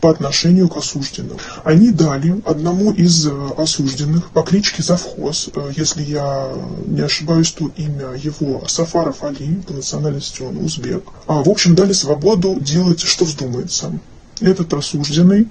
по 0.00 0.10
отношению 0.10 0.68
к 0.68 0.76
осужденным. 0.76 1.38
Они 1.64 1.90
дали 1.90 2.42
одному 2.44 2.90
из 2.92 3.26
э, 3.26 3.30
осужденных 3.56 4.30
по 4.32 4.42
кличке 4.42 4.82
Завхоз, 4.82 5.48
э, 5.54 5.72
если 5.76 6.02
я 6.02 6.52
не 6.84 7.00
ошибаюсь, 7.00 7.52
то 7.52 7.70
имя 7.76 8.12
его 8.16 8.64
Сафаров 8.66 9.22
Али, 9.22 9.62
по 9.66 9.72
национальности 9.72 10.42
он 10.42 10.58
узбек. 10.58 11.04
А, 11.26 11.42
в 11.42 11.48
общем, 11.48 11.74
дали 11.74 11.92
свободу 11.92 12.58
делать, 12.60 13.00
что 13.00 13.24
вздумается. 13.24 13.98
Этот 14.40 14.74
осужденный 14.74 15.48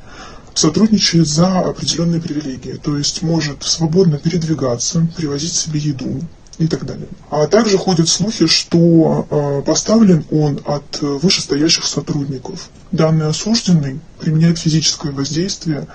сотрудничает 0.56 1.28
за 1.28 1.60
определенные 1.60 2.22
привилегии, 2.22 2.74
то 2.74 2.98
есть 2.98 3.22
может 3.22 3.64
свободно 3.64 4.18
передвигаться, 4.18 5.08
привозить 5.16 5.54
себе 5.54 5.80
еду 5.80 6.22
и 6.58 6.68
так 6.68 6.86
далее. 6.86 7.08
А 7.30 7.48
также 7.48 7.78
ходят 7.78 8.08
слухи, 8.08 8.48
что 8.48 9.28
э, 9.30 9.62
поставлен 9.66 10.26
он 10.32 10.62
от 10.66 11.02
вышестоящих 11.02 11.86
сотрудников. 11.86 12.70
Данный 12.92 13.28
осужденный 13.28 14.00
применяет 14.20 14.58
физическое 14.58 15.12
воздействие 15.12 15.88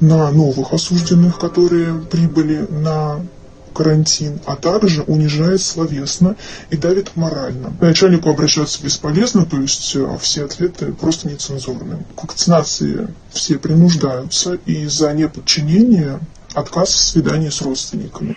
на 0.00 0.30
новых 0.30 0.72
осужденных, 0.72 1.38
которые 1.38 1.98
прибыли 1.98 2.66
на 2.70 3.20
карантин, 3.72 4.40
а 4.46 4.56
также 4.56 5.02
унижает 5.02 5.60
словесно 5.60 6.36
и 6.70 6.76
давит 6.76 7.16
морально. 7.16 7.72
Начальнику 7.80 8.30
обращаться 8.30 8.82
бесполезно, 8.82 9.44
то 9.44 9.60
есть 9.60 9.94
э, 9.96 10.18
все 10.20 10.44
ответы 10.44 10.92
просто 10.92 11.28
нецензурные. 11.28 12.04
К 12.16 12.24
вакцинации 12.24 13.08
все 13.30 13.58
принуждаются, 13.58 14.58
и 14.66 14.86
за 14.86 15.12
неподчинение 15.12 16.20
отказ 16.54 16.90
в 16.90 16.98
свидании 16.98 17.48
с 17.48 17.62
родственниками. 17.62 18.36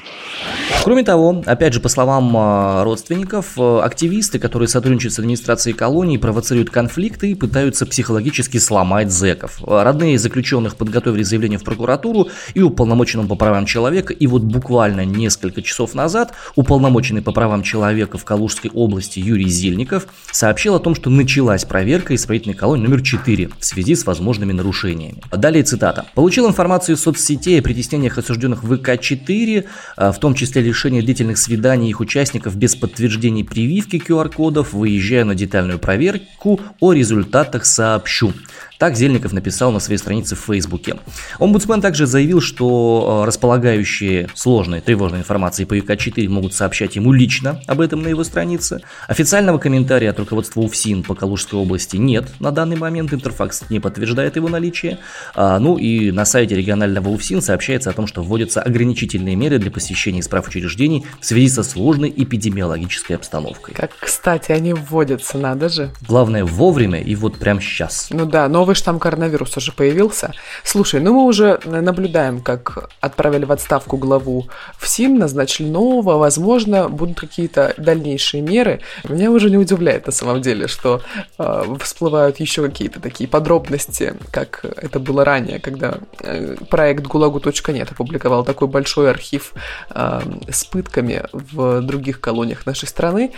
Кроме 0.83 1.03
того, 1.03 1.43
опять 1.45 1.73
же, 1.73 1.79
по 1.79 1.89
словам 1.89 2.33
а, 2.35 2.83
родственников, 2.83 3.57
э, 3.57 3.79
активисты, 3.79 4.39
которые 4.39 4.67
сотрудничают 4.67 5.13
с 5.13 5.19
администрацией 5.19 5.75
колонии, 5.75 6.17
провоцируют 6.17 6.69
конфликты 6.69 7.31
и 7.31 7.35
пытаются 7.35 7.85
психологически 7.85 8.57
сломать 8.57 9.11
зэков. 9.11 9.61
Родные 9.65 10.17
заключенных 10.17 10.75
подготовили 10.75 11.23
заявление 11.23 11.59
в 11.59 11.63
прокуратуру 11.63 12.29
и 12.53 12.61
уполномоченным 12.61 13.27
по 13.27 13.35
правам 13.35 13.65
человека, 13.65 14.13
и 14.13 14.27
вот 14.27 14.41
буквально 14.41 15.05
несколько 15.05 15.61
часов 15.61 15.93
назад 15.93 16.33
уполномоченный 16.55 17.21
по 17.21 17.31
правам 17.31 17.63
человека 17.63 18.17
в 18.17 18.25
Калужской 18.25 18.71
области 18.73 19.19
Юрий 19.19 19.49
Зильников 19.49 20.07
сообщил 20.31 20.75
о 20.75 20.79
том, 20.79 20.95
что 20.95 21.09
началась 21.09 21.65
проверка 21.65 22.15
исправительной 22.15 22.55
колонии 22.55 22.83
номер 22.83 23.01
4 23.01 23.49
в 23.59 23.65
связи 23.65 23.95
с 23.95 24.05
возможными 24.05 24.51
нарушениями. 24.51 25.21
Далее 25.31 25.63
цитата. 25.63 26.05
«Получил 26.15 26.47
информацию 26.47 26.95
из 26.95 27.01
соцсетей 27.01 27.59
о 27.59 27.63
притеснении 27.63 28.00
преступлениях, 28.01 28.17
осужденных 28.17 28.63
в 28.63 28.73
ВК-4, 28.73 29.65
а, 29.95 30.11
в 30.11 30.19
том 30.19 30.33
числе 30.33 30.61
лишение 30.61 31.01
длительных 31.01 31.37
свиданий 31.37 31.89
их 31.89 31.99
участников 31.99 32.55
без 32.55 32.75
подтверждений 32.75 33.43
прививки 33.43 33.97
QR-кодов, 33.97 34.73
выезжая 34.73 35.25
на 35.25 35.35
детальную 35.35 35.79
проверку, 35.79 36.59
о 36.79 36.93
результатах 36.93 37.65
сообщу. 37.65 38.33
Так 38.81 38.95
Зельников 38.95 39.31
написал 39.31 39.71
на 39.71 39.79
своей 39.79 39.99
странице 39.99 40.35
в 40.35 40.39
Фейсбуке. 40.39 40.95
Омбудсмен 41.37 41.81
также 41.81 42.07
заявил, 42.07 42.41
что 42.41 43.21
э, 43.21 43.27
располагающие 43.27 44.27
сложной 44.33 44.81
тревожной 44.81 45.19
информацией 45.19 45.67
по 45.67 45.75
ЮК-4 45.77 46.27
могут 46.29 46.55
сообщать 46.55 46.95
ему 46.95 47.11
лично 47.11 47.61
об 47.67 47.79
этом 47.79 48.01
на 48.01 48.07
его 48.07 48.23
странице. 48.23 48.81
Официального 49.07 49.59
комментария 49.59 50.09
от 50.09 50.17
руководства 50.17 50.61
УФСИН 50.61 51.03
по 51.03 51.13
Калужской 51.13 51.59
области 51.59 51.97
нет 51.97 52.29
на 52.39 52.49
данный 52.49 52.75
момент, 52.75 53.13
Интерфакс 53.13 53.65
не 53.69 53.79
подтверждает 53.79 54.35
его 54.35 54.49
наличие. 54.49 54.97
А, 55.35 55.59
ну 55.59 55.77
и 55.77 56.09
на 56.09 56.25
сайте 56.25 56.55
регионального 56.55 57.09
УФСИН 57.09 57.43
сообщается 57.43 57.91
о 57.91 57.93
том, 57.93 58.07
что 58.07 58.23
вводятся 58.23 58.63
ограничительные 58.63 59.35
меры 59.35 59.59
для 59.59 59.69
посещения 59.69 60.21
исправ 60.21 60.47
учреждений 60.47 61.05
в 61.19 61.25
связи 61.27 61.49
со 61.49 61.61
сложной 61.61 62.11
эпидемиологической 62.17 63.15
обстановкой. 63.15 63.75
Как, 63.75 63.91
кстати, 63.99 64.51
они 64.51 64.73
вводятся, 64.73 65.37
надо 65.37 65.69
же. 65.69 65.91
Главное 66.07 66.43
вовремя 66.45 66.99
и 66.99 67.13
вот 67.13 67.37
прямо 67.37 67.61
сейчас. 67.61 68.07
Ну 68.09 68.25
да, 68.25 68.47
новый 68.47 68.70
новый 68.71 68.75
штамм 68.75 68.99
коронавируса 68.99 69.59
же 69.59 69.71
появился. 69.71 70.31
Слушай, 70.63 71.01
ну 71.01 71.13
мы 71.13 71.25
уже 71.25 71.59
наблюдаем, 71.65 72.41
как 72.41 72.89
отправили 73.01 73.45
в 73.45 73.51
отставку 73.51 73.97
главу 73.97 74.47
в 74.77 74.87
СИН, 74.87 75.19
назначили 75.19 75.67
нового, 75.67 76.17
возможно, 76.17 76.87
будут 76.87 77.19
какие-то 77.19 77.73
дальнейшие 77.77 78.41
меры. 78.41 78.79
Меня 79.09 79.29
уже 79.31 79.49
не 79.49 79.57
удивляет 79.57 80.05
на 80.05 80.11
самом 80.11 80.41
деле, 80.41 80.67
что 80.67 81.01
э, 81.37 81.75
всплывают 81.81 82.39
еще 82.39 82.61
какие-то 82.61 82.99
такие 83.01 83.27
подробности, 83.27 84.13
как 84.31 84.63
это 84.63 84.99
было 84.99 85.25
ранее, 85.25 85.59
когда 85.59 85.97
э, 86.23 86.55
проект 86.69 87.05
ГУЛАГу.нет 87.07 87.91
опубликовал 87.91 88.45
такой 88.45 88.67
большой 88.67 89.09
архив 89.09 89.53
э, 89.89 90.21
с 90.49 90.63
пытками 90.63 91.23
в 91.33 91.81
других 91.81 92.21
колониях 92.21 92.65
нашей 92.65 92.87
страны. 92.87 93.31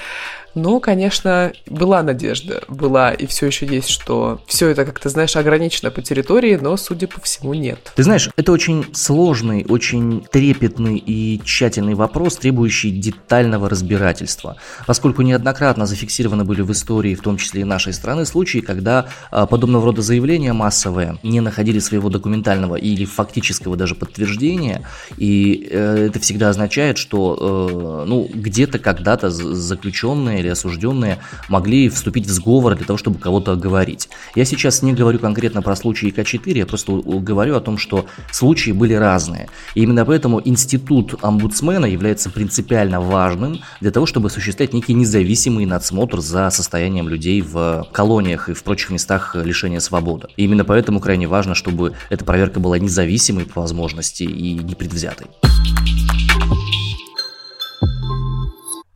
Но, 0.55 0.79
конечно, 0.79 1.51
была 1.65 2.03
надежда, 2.03 2.61
была 2.67 3.11
и 3.11 3.25
все 3.25 3.47
еще 3.47 3.65
есть, 3.65 3.89
что 3.89 4.39
все 4.45 4.69
это, 4.69 4.85
как 4.85 4.99
ты 4.99 5.09
знаешь, 5.23 5.35
ограничено 5.37 5.89
по 5.89 6.01
территории, 6.01 6.57
но, 6.61 6.75
судя 6.75 7.07
по 7.07 7.21
всему, 7.21 7.53
нет. 7.53 7.93
Ты 7.95 8.03
знаешь, 8.03 8.29
это 8.35 8.51
очень 8.51 8.85
сложный, 8.93 9.65
очень 9.67 10.25
трепетный 10.31 10.97
и 10.97 11.41
тщательный 11.43 11.93
вопрос, 11.93 12.37
требующий 12.37 12.91
детального 12.91 13.69
разбирательства, 13.69 14.57
поскольку 14.85 15.21
неоднократно 15.21 15.85
зафиксированы 15.85 16.43
были 16.43 16.61
в 16.61 16.71
истории, 16.71 17.15
в 17.15 17.21
том 17.21 17.37
числе 17.37 17.61
и 17.61 17.63
нашей 17.63 17.93
страны, 17.93 18.25
случаи, 18.25 18.59
когда 18.59 19.05
а, 19.31 19.45
подобного 19.45 19.85
рода 19.85 20.01
заявления 20.01 20.51
массовые 20.51 21.17
не 21.23 21.39
находили 21.39 21.79
своего 21.79 22.09
документального 22.09 22.75
или 22.75 23.05
фактического 23.05 23.77
даже 23.77 23.95
подтверждения, 23.95 24.85
и 25.17 25.69
э, 25.71 26.07
это 26.07 26.19
всегда 26.19 26.49
означает, 26.49 26.97
что 26.97 28.03
э, 28.03 28.05
ну, 28.09 28.29
где-то 28.33 28.79
когда-то 28.79 29.29
заключенные 29.29 30.39
или 30.39 30.49
осужденные 30.49 31.19
могли 31.47 31.87
вступить 31.87 32.25
в 32.27 32.31
сговор 32.31 32.75
для 32.75 32.85
того, 32.85 32.97
чтобы 32.97 33.19
кого-то 33.19 33.53
оговорить. 33.53 34.09
Я 34.35 34.45
сейчас 34.45 34.81
не 34.81 34.93
говорю 34.93 35.12
конкретно 35.17 35.61
про 35.61 35.75
случаи 35.75 36.07
К4, 36.07 36.57
я 36.57 36.65
просто 36.65 36.91
говорю 36.93 37.55
о 37.55 37.61
том, 37.61 37.77
что 37.77 38.05
случаи 38.31 38.71
были 38.71 38.93
разные. 38.93 39.49
И 39.75 39.83
именно 39.83 40.05
поэтому 40.05 40.41
институт 40.43 41.15
омбудсмена 41.21 41.85
является 41.85 42.29
принципиально 42.29 43.01
важным 43.01 43.59
для 43.81 43.91
того, 43.91 44.05
чтобы 44.05 44.27
осуществлять 44.27 44.73
некий 44.73 44.93
независимый 44.93 45.65
надсмотр 45.65 46.19
за 46.19 46.49
состоянием 46.49 47.09
людей 47.09 47.41
в 47.41 47.87
колониях 47.91 48.49
и 48.49 48.53
в 48.53 48.63
прочих 48.63 48.89
местах 48.89 49.35
лишения 49.35 49.79
свободы. 49.79 50.27
И 50.37 50.43
именно 50.43 50.65
поэтому 50.65 50.99
крайне 50.99 51.27
важно, 51.27 51.55
чтобы 51.55 51.93
эта 52.09 52.25
проверка 52.25 52.59
была 52.59 52.79
независимой 52.79 53.45
по 53.45 53.61
возможности 53.61 54.23
и 54.23 54.53
непредвзятой. 54.53 55.27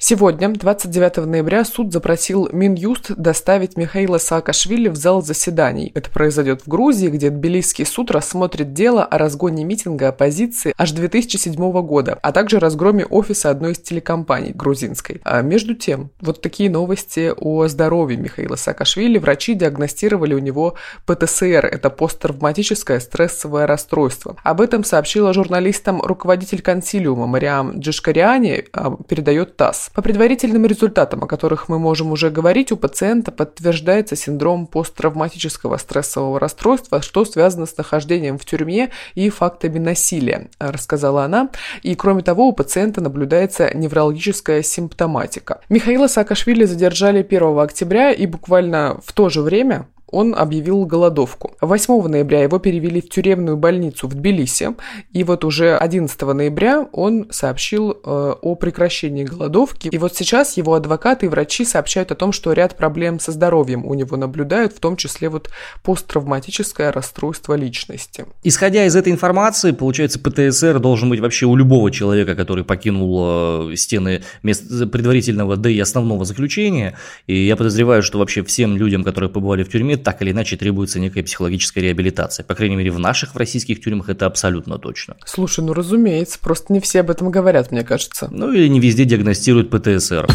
Сегодня, 0.10 0.48
29 0.48 1.26
ноября, 1.26 1.66
суд 1.66 1.92
запросил 1.92 2.48
Минюст 2.54 3.12
доставить 3.18 3.76
Михаила 3.76 4.20
Саакашвили 4.20 4.88
в 4.88 4.96
зал 4.96 5.22
заседаний. 5.22 5.92
Это 5.96 6.10
произойдет 6.10 6.62
в 6.62 6.70
Грузии, 6.70 7.10
где 7.10 7.30
Тбилисский 7.30 7.86
суд 7.86 8.10
рассмотрит 8.12 8.72
дело 8.72 9.04
о 9.04 9.18
разгоне 9.18 9.66
митинга 9.66 10.08
оппозиции 10.08 10.74
аж 10.78 10.94
2007 10.94 11.56
года, 11.82 12.18
а 12.22 12.32
также 12.32 12.58
разгроме 12.60 13.06
офиса 13.06 13.50
одной 13.50 13.74
из 13.74 13.80
телекомпаний 13.80 14.54
грузинской. 14.54 15.20
А 15.26 15.42
между 15.42 15.76
тем, 15.76 16.10
вот 16.22 16.42
такие 16.42 16.70
новости 16.70 17.34
о 17.36 17.68
здоровье 17.68 18.18
Михаила 18.18 18.56
Саакашвили. 18.56 19.18
Врачи 19.18 19.56
диагностировали 19.56 20.34
у 20.34 20.40
него 20.40 20.76
ПТСР, 21.06 21.66
это 21.66 21.90
посттравматическое 21.90 23.02
стрессовое 23.02 23.68
расстройство. 23.68 24.38
Об 24.46 24.62
этом 24.62 24.86
сообщила 24.86 25.34
журналистам 25.34 26.00
руководитель 26.02 26.62
консилиума 26.62 27.28
Мариам 27.28 27.82
Джишкариани, 27.82 28.68
а, 28.72 28.96
передает 29.10 29.58
ТАСС. 29.58 29.92
По 29.98 30.04
предварительным 30.04 30.64
результатам, 30.68 31.24
о 31.24 31.26
которых 31.26 31.70
мы 31.70 31.80
можем 31.80 32.12
уже 32.12 32.30
говорить, 32.30 32.72
у 32.72 32.78
пациента 32.78 33.32
подтверждается 33.32 34.16
синдром 34.16 34.68
посттравматического 34.68 35.78
стрессового 35.78 36.40
расстройства, 36.40 37.02
что 37.02 37.26
связано 37.26 37.66
с 37.66 37.76
нахождением 37.76 38.38
в 38.38 38.46
тюрьме 38.46 38.92
и 39.16 39.32
фактами 39.32 39.80
насилия, 39.80 40.50
рассказала 40.60 41.24
она. 41.24 41.50
И 41.82 41.96
кроме 41.96 42.22
того, 42.22 42.48
у 42.48 42.54
пациента 42.54 43.02
наблюдается 43.02 43.76
неврологическая 43.76 44.62
симптоматика. 44.62 45.62
Михаила 45.68 46.06
Саакашвили 46.06 46.66
задержали 46.66 47.26
1 47.28 47.58
октября 47.58 48.12
и 48.12 48.28
буквально 48.28 49.00
в 49.04 49.14
то 49.14 49.30
же 49.30 49.42
время 49.42 49.88
он 50.10 50.34
объявил 50.36 50.86
голодовку. 50.86 51.56
8 51.62 52.08
ноября 52.08 52.44
его 52.44 52.60
перевели 52.60 53.02
в 53.02 53.10
тюремную 53.10 53.58
больницу 53.58 54.08
в 54.08 54.14
Тбилиси, 54.14 54.76
и 55.12 55.24
вот 55.24 55.44
уже 55.44 55.76
11 55.78 56.22
ноября 56.22 56.88
он 56.92 57.28
сообщил 57.30 57.92
э, 57.92 57.96
о 58.42 58.56
прекращении 58.56 59.24
голодовки. 59.24 59.90
И 59.90 59.98
вот 59.98 60.16
сейчас 60.16 60.58
его 60.58 60.76
адвокаты 60.76 61.26
и 61.26 61.30
врачи 61.30 61.66
сообщают 61.66 62.12
о 62.12 62.16
том, 62.16 62.32
что 62.32 62.54
ряд 62.54 62.78
проблем 62.78 63.20
со 63.20 63.32
здоровьем 63.32 63.86
у 63.86 63.94
него 63.94 64.16
наблюдают, 64.18 64.74
в 64.74 64.80
том 64.80 64.96
числе 64.96 65.30
вот 65.30 65.50
посттравматическое 65.84 66.92
расстройство 66.92 67.54
личности. 67.56 68.26
Исходя 68.44 68.86
из 68.86 68.96
этой 68.96 69.12
информации, 69.12 69.72
получается, 69.72 70.20
ПТСР 70.20 70.80
должен 70.80 71.10
быть 71.10 71.20
вообще 71.20 71.46
у 71.46 71.56
любого 71.56 71.92
человека, 71.92 72.36
который 72.36 72.64
покинул 72.64 73.72
э, 73.72 73.76
стены 73.76 74.24
мест 74.44 74.64
предварительного, 74.92 75.58
да 75.58 75.70
и 75.70 75.80
основного 75.80 76.24
заключения. 76.24 76.98
И 77.28 77.46
я 77.46 77.56
подозреваю, 77.56 78.04
что 78.04 78.20
вообще 78.20 78.44
всем 78.44 78.78
людям, 78.78 79.04
которые 79.04 79.30
побывали 79.30 79.64
в 79.64 79.70
тюрьме, 79.70 79.97
так 80.04 80.22
или 80.22 80.32
иначе 80.32 80.58
требуется 80.58 81.00
некая 81.00 81.24
психологическая 81.24 81.84
реабилитация. 81.84 82.44
По 82.44 82.56
крайней 82.56 82.76
мере, 82.76 82.92
в 82.92 83.00
наших, 83.00 83.36
в 83.36 83.38
российских 83.38 83.82
тюрьмах 83.82 84.10
это 84.10 84.26
абсолютно 84.26 84.78
точно. 84.78 85.16
Слушай, 85.26 85.64
ну 85.64 85.74
разумеется, 85.74 86.40
просто 86.40 86.74
не 86.74 86.80
все 86.80 87.02
об 87.02 87.10
этом 87.10 87.32
говорят, 87.32 87.72
мне 87.72 87.84
кажется. 87.84 88.28
Ну 88.32 88.52
или 88.52 88.68
не 88.68 88.80
везде 88.80 89.06
диагностируют 89.06 89.70
ПТСР. 89.70 90.28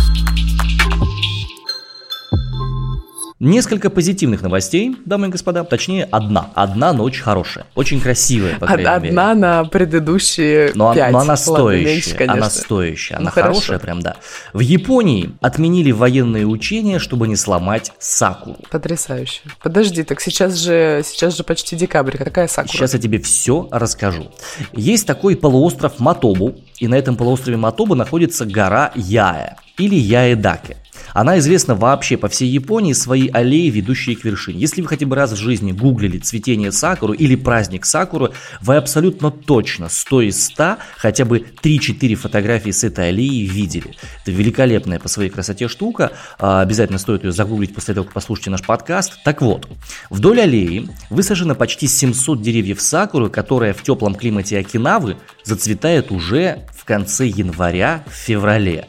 Несколько 3.45 3.91
позитивных 3.91 4.41
новостей, 4.43 4.95
дамы 5.05 5.27
и 5.27 5.31
господа. 5.31 5.65
Точнее, 5.65 6.05
одна. 6.05 6.51
Одна, 6.55 6.93
но 6.93 7.03
очень 7.03 7.25
хорошая. 7.25 7.67
Очень 7.75 8.01
красивая, 8.01 8.57
по 8.57 8.67
крайней 8.67 8.85
Одна 8.85 9.35
мере. 9.35 9.41
на 9.41 9.65
предыдущие 9.65 10.71
Но, 10.77 10.95
пять. 10.95 11.11
но 11.11 11.19
она 11.19 11.31
Ладно, 11.33 11.37
стоящая, 11.37 11.85
меньше, 11.85 12.11
конечно. 12.15 12.33
она 12.35 12.51
стоящая, 12.51 13.15
она 13.17 13.25
Ну, 13.25 13.31
хорошо. 13.33 13.53
хорошая 13.55 13.79
прям, 13.81 14.01
да. 14.01 14.15
В 14.53 14.61
Японии 14.61 15.33
отменили 15.41 15.91
военные 15.91 16.47
учения, 16.47 17.01
чтобы 17.01 17.27
не 17.27 17.35
сломать 17.35 17.91
сакуру. 17.99 18.59
Потрясающе. 18.71 19.41
Подожди, 19.61 20.05
так 20.05 20.21
сейчас 20.21 20.55
же, 20.55 21.03
сейчас 21.05 21.37
же 21.37 21.43
почти 21.43 21.75
декабрь. 21.75 22.17
Какая 22.19 22.47
сакура? 22.47 22.71
Сейчас 22.73 22.95
я 22.95 23.01
тебе 23.01 23.19
все 23.19 23.67
расскажу. 23.73 24.31
Есть 24.73 25.05
такой 25.05 25.35
полуостров 25.35 25.99
Матобу, 25.99 26.55
и 26.79 26.87
на 26.87 26.95
этом 26.95 27.17
полуострове 27.17 27.57
Матобу 27.57 27.97
находится 27.97 28.47
гора 28.47 28.93
Яэ 28.95 29.57
или 29.79 29.97
Яэдаке. 29.97 30.77
Она 31.13 31.39
известна 31.39 31.75
вообще 31.75 32.17
по 32.17 32.29
всей 32.29 32.49
Японии 32.49 32.93
своей 32.93 33.29
аллеи, 33.29 33.69
ведущие 33.69 34.17
к 34.17 34.25
вершине. 34.25 34.61
Если 34.61 34.83
вы 34.83 34.89
хотя 34.89 35.07
бы 35.07 35.17
раз 35.17 35.33
в 35.33 35.37
жизни 35.37 35.73
гуглили 35.73 36.19
цветение 36.19 36.73
сакуры 36.73 37.17
или 37.17 37.37
праздник 37.37 37.85
сакуры, 37.85 38.31
вы 38.61 38.77
абсолютно 38.77 39.31
точно 39.31 39.89
100 39.89 40.21
из 40.23 40.45
100 40.47 40.77
хотя 40.97 41.25
бы 41.25 41.45
3-4 41.63 42.15
фотографии 42.15 42.71
с 42.71 42.85
этой 42.85 43.09
аллеи 43.09 43.47
видели. 43.47 43.95
Это 44.23 44.33
великолепная 44.33 44.99
по 44.99 45.09
своей 45.09 45.31
красоте 45.31 45.69
штука. 45.69 46.13
А, 46.39 46.63
Обязательно 46.63 46.99
стоит 46.99 47.25
ее 47.25 47.33
загуглить 47.33 47.75
после 47.75 47.95
того, 47.95 48.05
как 48.05 48.15
послушаете 48.15 48.51
наш 48.51 48.63
подкаст. 48.63 49.23
Так 49.25 49.43
вот, 49.43 49.69
вдоль 50.11 50.41
аллеи 50.41 50.89
высажено 51.11 51.55
почти 51.55 51.87
700 51.87 52.41
деревьев 52.41 52.81
сакуры, 52.81 53.29
которая 53.29 53.75
в 53.75 53.83
теплом 53.83 54.15
климате 54.15 54.59
Окинавы 54.59 55.17
зацветает 55.45 56.11
уже 56.11 56.67
в 56.75 56.85
конце 56.85 57.27
января, 57.27 58.05
в 58.09 58.15
феврале. 58.15 58.89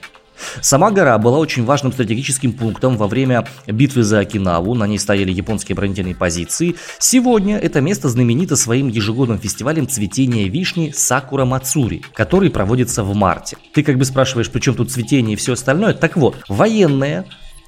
Сама 0.61 0.91
гора 0.91 1.17
была 1.17 1.39
очень 1.39 1.63
важным 1.63 1.91
стратегическим 1.91 2.53
пунктом 2.53 2.97
во 2.97 3.07
время 3.07 3.45
битвы 3.67 4.03
за 4.03 4.19
Окинаву, 4.19 4.73
на 4.75 4.87
ней 4.87 4.99
стояли 4.99 5.31
японские 5.31 5.73
оборонительные 5.73 6.15
позиции. 6.15 6.75
Сегодня 6.99 7.57
это 7.57 7.81
место 7.81 8.09
знаменито 8.09 8.55
своим 8.55 8.87
ежегодным 8.87 9.39
фестивалем 9.39 9.87
цветения 9.87 10.47
вишни 10.47 10.91
Сакура 10.95 11.45
Мацури, 11.45 12.03
который 12.13 12.49
проводится 12.49 13.03
в 13.03 13.15
марте. 13.15 13.57
Ты 13.73 13.83
как 13.83 13.97
бы 13.97 14.05
спрашиваешь, 14.05 14.49
при 14.49 14.59
чем 14.59 14.75
тут 14.75 14.91
цветение 14.91 15.33
и 15.33 15.37
все 15.37 15.53
остальное? 15.53 15.93
Так 15.93 16.17
вот, 16.17 16.37
военные 16.47 17.25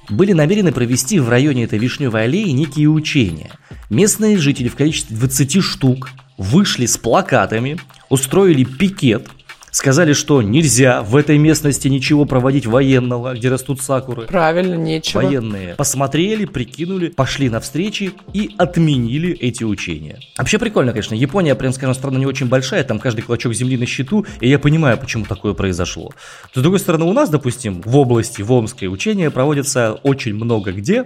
были 0.08 0.32
намерены 0.32 0.72
провести 0.72 1.18
в 1.18 1.28
районе 1.28 1.64
этой 1.64 1.78
вишневой 1.78 2.24
аллеи 2.24 2.50
некие 2.50 2.88
учения. 2.88 3.50
Местные 3.90 4.38
жители 4.38 4.68
в 4.68 4.76
количестве 4.76 5.16
20 5.16 5.62
штук 5.62 6.10
вышли 6.38 6.86
с 6.86 6.96
плакатами, 6.98 7.78
устроили 8.08 8.64
пикет, 8.64 9.28
сказали, 9.76 10.14
что 10.14 10.40
нельзя 10.40 11.02
в 11.02 11.14
этой 11.16 11.36
местности 11.36 11.86
ничего 11.88 12.24
проводить 12.24 12.64
военного, 12.66 13.34
где 13.34 13.50
растут 13.50 13.82
сакуры. 13.82 14.22
Правильно, 14.22 14.74
нечего. 14.74 15.20
Военные 15.20 15.74
посмотрели, 15.74 16.46
прикинули, 16.46 17.08
пошли 17.08 17.50
на 17.50 17.60
встречи 17.60 18.12
и 18.32 18.54
отменили 18.56 19.32
эти 19.32 19.64
учения. 19.64 20.18
Вообще 20.38 20.58
прикольно, 20.58 20.92
конечно. 20.92 21.14
Япония, 21.14 21.54
прям 21.54 21.74
скажем, 21.74 21.94
страна 21.94 22.18
не 22.18 22.24
очень 22.24 22.46
большая, 22.46 22.84
там 22.84 22.98
каждый 22.98 23.20
клочок 23.20 23.52
земли 23.52 23.76
на 23.76 23.84
счету, 23.84 24.24
и 24.40 24.48
я 24.48 24.58
понимаю, 24.58 24.96
почему 24.96 25.26
такое 25.26 25.52
произошло. 25.52 26.10
С 26.54 26.58
другой 26.58 26.78
стороны, 26.78 27.04
у 27.04 27.12
нас, 27.12 27.28
допустим, 27.28 27.82
в 27.82 27.98
области, 27.98 28.40
в 28.40 28.50
Омской 28.50 28.88
учения 28.88 29.30
проводятся 29.30 29.92
очень 30.02 30.34
много 30.34 30.72
где, 30.72 31.04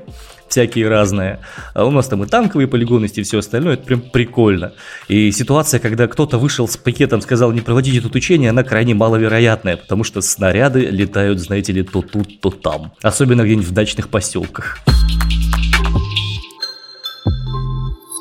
всякие 0.50 0.88
разные. 0.88 1.40
А 1.74 1.84
у 1.84 1.90
нас 1.90 2.08
там 2.08 2.22
и 2.24 2.26
танковые 2.26 2.68
полигонности, 2.68 3.20
и 3.20 3.22
все 3.22 3.38
остальное, 3.38 3.74
это 3.74 3.84
прям 3.84 4.00
прикольно. 4.00 4.72
И 5.08 5.30
ситуация, 5.32 5.80
когда 5.80 6.06
кто-то 6.08 6.38
вышел 6.38 6.68
с 6.68 6.76
пакетом, 6.76 7.20
сказал, 7.20 7.52
не 7.52 7.60
проводите 7.60 8.00
тут 8.00 8.14
учения, 8.16 8.50
она 8.50 8.59
крайне 8.64 8.94
маловероятная, 8.94 9.76
потому 9.76 10.04
что 10.04 10.20
снаряды 10.20 10.80
летают, 10.80 11.38
знаете 11.38 11.72
ли, 11.72 11.82
то 11.82 12.02
тут, 12.02 12.40
то 12.40 12.50
там. 12.50 12.92
Особенно 13.02 13.42
где-нибудь 13.42 13.66
в 13.66 13.72
дачных 13.72 14.08
поселках. 14.08 14.78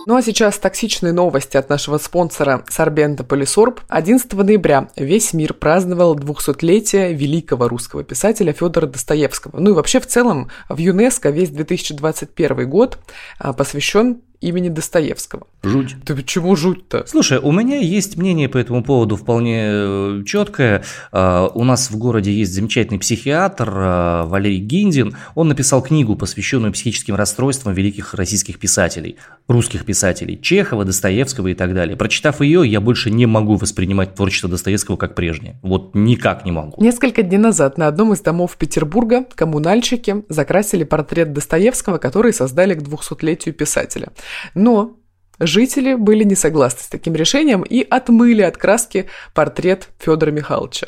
Ну 0.10 0.16
а 0.16 0.24
сейчас 0.24 0.58
токсичные 0.58 1.14
новости 1.14 1.56
от 1.56 1.70
нашего 1.70 2.00
спонсора 2.00 2.66
Сорбента 2.68 3.24
Полисорб. 3.24 3.82
11 3.90 4.34
ноября 4.34 4.90
весь 4.96 5.34
мир 5.34 5.54
праздновал 5.54 6.18
200-летие 6.18 7.14
великого 7.14 7.68
русского 7.68 8.04
писателя 8.04 8.52
Федора 8.52 8.88
Достоевского. 8.88 9.60
Ну 9.60 9.70
и 9.70 9.74
вообще 9.74 10.00
в 10.00 10.08
целом 10.08 10.50
в 10.68 10.80
ЮНЕСКо 10.80 11.30
весь 11.30 11.52
2021 11.52 12.68
год 12.68 12.98
а, 13.38 13.54
посвящен 13.54 14.22
имени 14.42 14.70
Достоевского. 14.70 15.48
Жуть. 15.64 15.96
Ты 16.06 16.16
почему 16.16 16.56
жуть-то? 16.56 17.06
Слушай, 17.06 17.40
у 17.40 17.52
меня 17.52 17.78
есть 17.78 18.16
мнение 18.16 18.48
по 18.48 18.58
этому 18.58 18.84
поводу 18.84 19.18
вполне 19.18 19.60
э, 19.62 20.24
четкое. 20.26 20.84
А, 21.12 21.48
У 21.54 21.66
нас 21.66 21.92
в 21.92 21.98
городе 21.98 22.32
есть 22.32 22.54
замечательный 22.54 23.00
психиатр 23.00 23.70
а, 23.76 24.26
Валерий 24.26 24.60
Гиндин. 24.60 25.16
Он 25.36 25.50
написал 25.50 25.82
книгу, 25.82 26.16
посвященную 26.16 26.72
психическим 26.72 27.16
расстройствам 27.16 27.74
великих 27.74 28.14
российских 28.14 28.60
писателей, 28.60 29.18
русских 29.50 29.84
писателей, 29.84 30.40
Чехова, 30.42 30.86
Достоевского 30.86 31.50
и 31.50 31.54
так 31.54 31.74
далее. 31.74 31.98
Прочитав 31.98 32.40
ее, 32.40 32.66
я 32.66 32.80
больше 32.80 33.12
не 33.12 33.26
могу 33.26 33.56
воспринимать 33.56 34.16
творчество 34.16 34.50
Достоевского 34.50 34.96
как 34.96 35.16
прежнее. 35.16 35.60
Вот 35.62 35.94
никак 35.94 36.46
не 36.46 36.52
могу. 36.52 36.82
Несколько 36.82 37.24
дней 37.24 37.38
назад 37.38 37.78
на 37.78 37.88
одном 37.88 38.14
из 38.14 38.22
домов 38.22 38.56
Петербурга 38.58 39.26
коммунальщики 39.36 40.24
закрасили 40.30 40.86
портрет 40.86 41.34
Достоевского, 41.34 41.98
который 41.98 42.32
создали 42.32 42.74
к 42.74 42.82
200-летию 42.82 43.54
писателя. 43.54 44.10
Но 44.54 44.98
жители 45.40 45.96
были 45.96 46.24
не 46.24 46.36
согласны 46.36 46.82
с 46.82 46.88
таким 46.88 47.16
решением 47.16 47.64
и 47.64 47.82
отмыли 47.82 48.42
от 48.42 48.58
краски 48.58 49.10
портрет 49.34 49.90
Федора 50.00 50.32
Михайловича. 50.32 50.88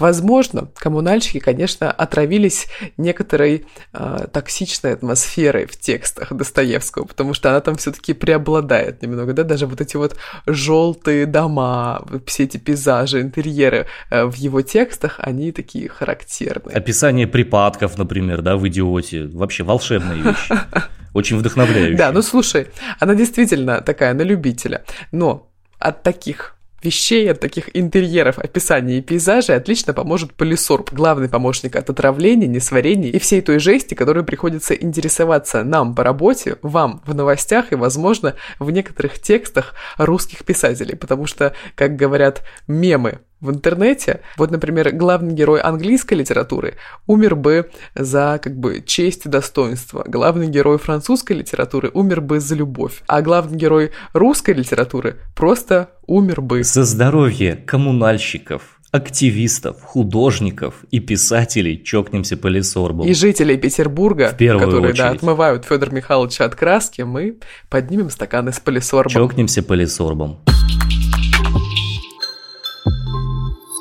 Возможно, 0.00 0.68
коммунальщики, 0.76 1.38
конечно, 1.38 1.90
отравились 1.90 2.68
некоторой 2.96 3.66
э, 3.92 4.26
токсичной 4.32 4.94
атмосферой 4.94 5.66
в 5.66 5.78
текстах 5.78 6.32
Достоевского, 6.32 7.04
потому 7.04 7.34
что 7.34 7.50
она 7.50 7.60
там 7.60 7.76
все-таки 7.76 8.14
преобладает 8.14 9.02
немного, 9.02 9.34
да, 9.34 9.44
даже 9.44 9.66
вот 9.66 9.80
эти 9.80 9.96
вот 9.96 10.16
желтые 10.46 11.26
дома, 11.26 12.02
все 12.26 12.44
эти 12.44 12.56
пейзажи, 12.56 13.20
интерьеры 13.20 13.86
э, 14.10 14.24
в 14.24 14.34
его 14.36 14.62
текстах, 14.62 15.16
они 15.18 15.52
такие 15.52 15.88
характерные. 15.90 16.74
Описание 16.74 17.26
припадков, 17.26 17.98
например, 17.98 18.40
да, 18.40 18.56
в 18.56 18.66
«Идиоте». 18.66 19.26
Вообще 19.26 19.64
волшебные 19.64 20.22
вещи. 20.22 20.54
Очень 21.12 21.36
вдохновляющие. 21.36 21.96
Да, 21.96 22.10
ну 22.12 22.22
слушай, 22.22 22.68
она 22.98 23.14
действительно 23.14 23.82
такая 23.82 24.14
на 24.14 24.22
любителя, 24.22 24.84
но 25.12 25.50
от 25.78 26.02
таких 26.02 26.56
вещей, 26.82 27.30
от 27.30 27.40
таких 27.40 27.74
интерьеров, 27.76 28.38
описаний 28.38 28.98
и 28.98 29.02
пейзажей 29.02 29.56
отлично 29.56 29.92
поможет 29.92 30.34
полисорб, 30.34 30.92
главный 30.92 31.28
помощник 31.28 31.76
от 31.76 31.90
отравления, 31.90 32.46
несварения 32.46 33.10
и 33.10 33.18
всей 33.18 33.40
той 33.40 33.58
жести, 33.58 33.94
которой 33.94 34.24
приходится 34.24 34.74
интересоваться 34.74 35.64
нам 35.64 35.94
по 35.94 36.04
работе, 36.04 36.56
вам 36.62 37.02
в 37.06 37.14
новостях 37.14 37.72
и, 37.72 37.76
возможно, 37.76 38.34
в 38.58 38.70
некоторых 38.70 39.20
текстах 39.20 39.74
русских 39.96 40.44
писателей, 40.44 40.96
потому 40.96 41.26
что, 41.26 41.54
как 41.74 41.96
говорят 41.96 42.42
мемы 42.66 43.20
в 43.40 43.50
интернете. 43.50 44.20
Вот, 44.36 44.50
например, 44.50 44.92
главный 44.92 45.34
герой 45.34 45.60
английской 45.60 46.14
литературы 46.14 46.74
умер 47.06 47.36
бы 47.36 47.70
за 47.94 48.40
как 48.42 48.56
бы 48.56 48.82
честь 48.84 49.26
и 49.26 49.28
достоинство. 49.28 50.04
Главный 50.06 50.48
герой 50.48 50.78
французской 50.78 51.32
литературы 51.32 51.90
умер 51.94 52.20
бы 52.20 52.40
за 52.40 52.54
любовь. 52.54 53.02
А 53.06 53.22
главный 53.22 53.56
герой 53.56 53.92
русской 54.12 54.54
литературы 54.54 55.16
просто 55.34 55.90
умер 56.06 56.40
бы. 56.40 56.62
За 56.64 56.84
здоровье 56.84 57.56
коммунальщиков. 57.56 58.62
активистов, 58.92 59.80
художников 59.82 60.74
и 60.90 60.98
писателей 60.98 61.80
чокнемся 61.82 62.36
по 62.36 62.48
лесорбам. 62.48 63.06
И 63.06 63.14
жителей 63.14 63.56
Петербурга, 63.56 64.30
которые 64.36 64.94
да, 64.94 65.10
отмывают 65.10 65.64
Федора 65.64 65.92
Михайловича 65.92 66.44
от 66.44 66.56
краски, 66.56 67.02
мы 67.02 67.38
поднимем 67.68 68.10
стаканы 68.10 68.52
с 68.52 68.58
полисорбом. 68.58 69.12
Чокнемся 69.12 69.62
по 69.62 69.74
лесорбам. 69.74 70.40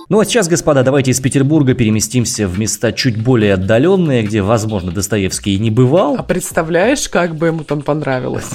Ну 0.10 0.20
а 0.20 0.26
сейчас, 0.26 0.48
господа, 0.48 0.82
давайте 0.82 1.12
из 1.12 1.20
Петербурга 1.20 1.76
переместимся 1.76 2.48
в 2.48 2.58
места 2.58 2.92
чуть 2.92 3.22
более 3.22 3.54
отдаленные, 3.54 4.24
где, 4.24 4.42
возможно, 4.42 4.92
Достоевский 4.92 5.54
и 5.54 5.60
не 5.60 5.70
бывал. 5.70 6.16
А 6.18 6.24
представляешь, 6.24 7.08
как 7.08 7.36
бы 7.36 7.46
ему 7.46 7.64
там 7.64 7.84
понравилось? 7.84 8.50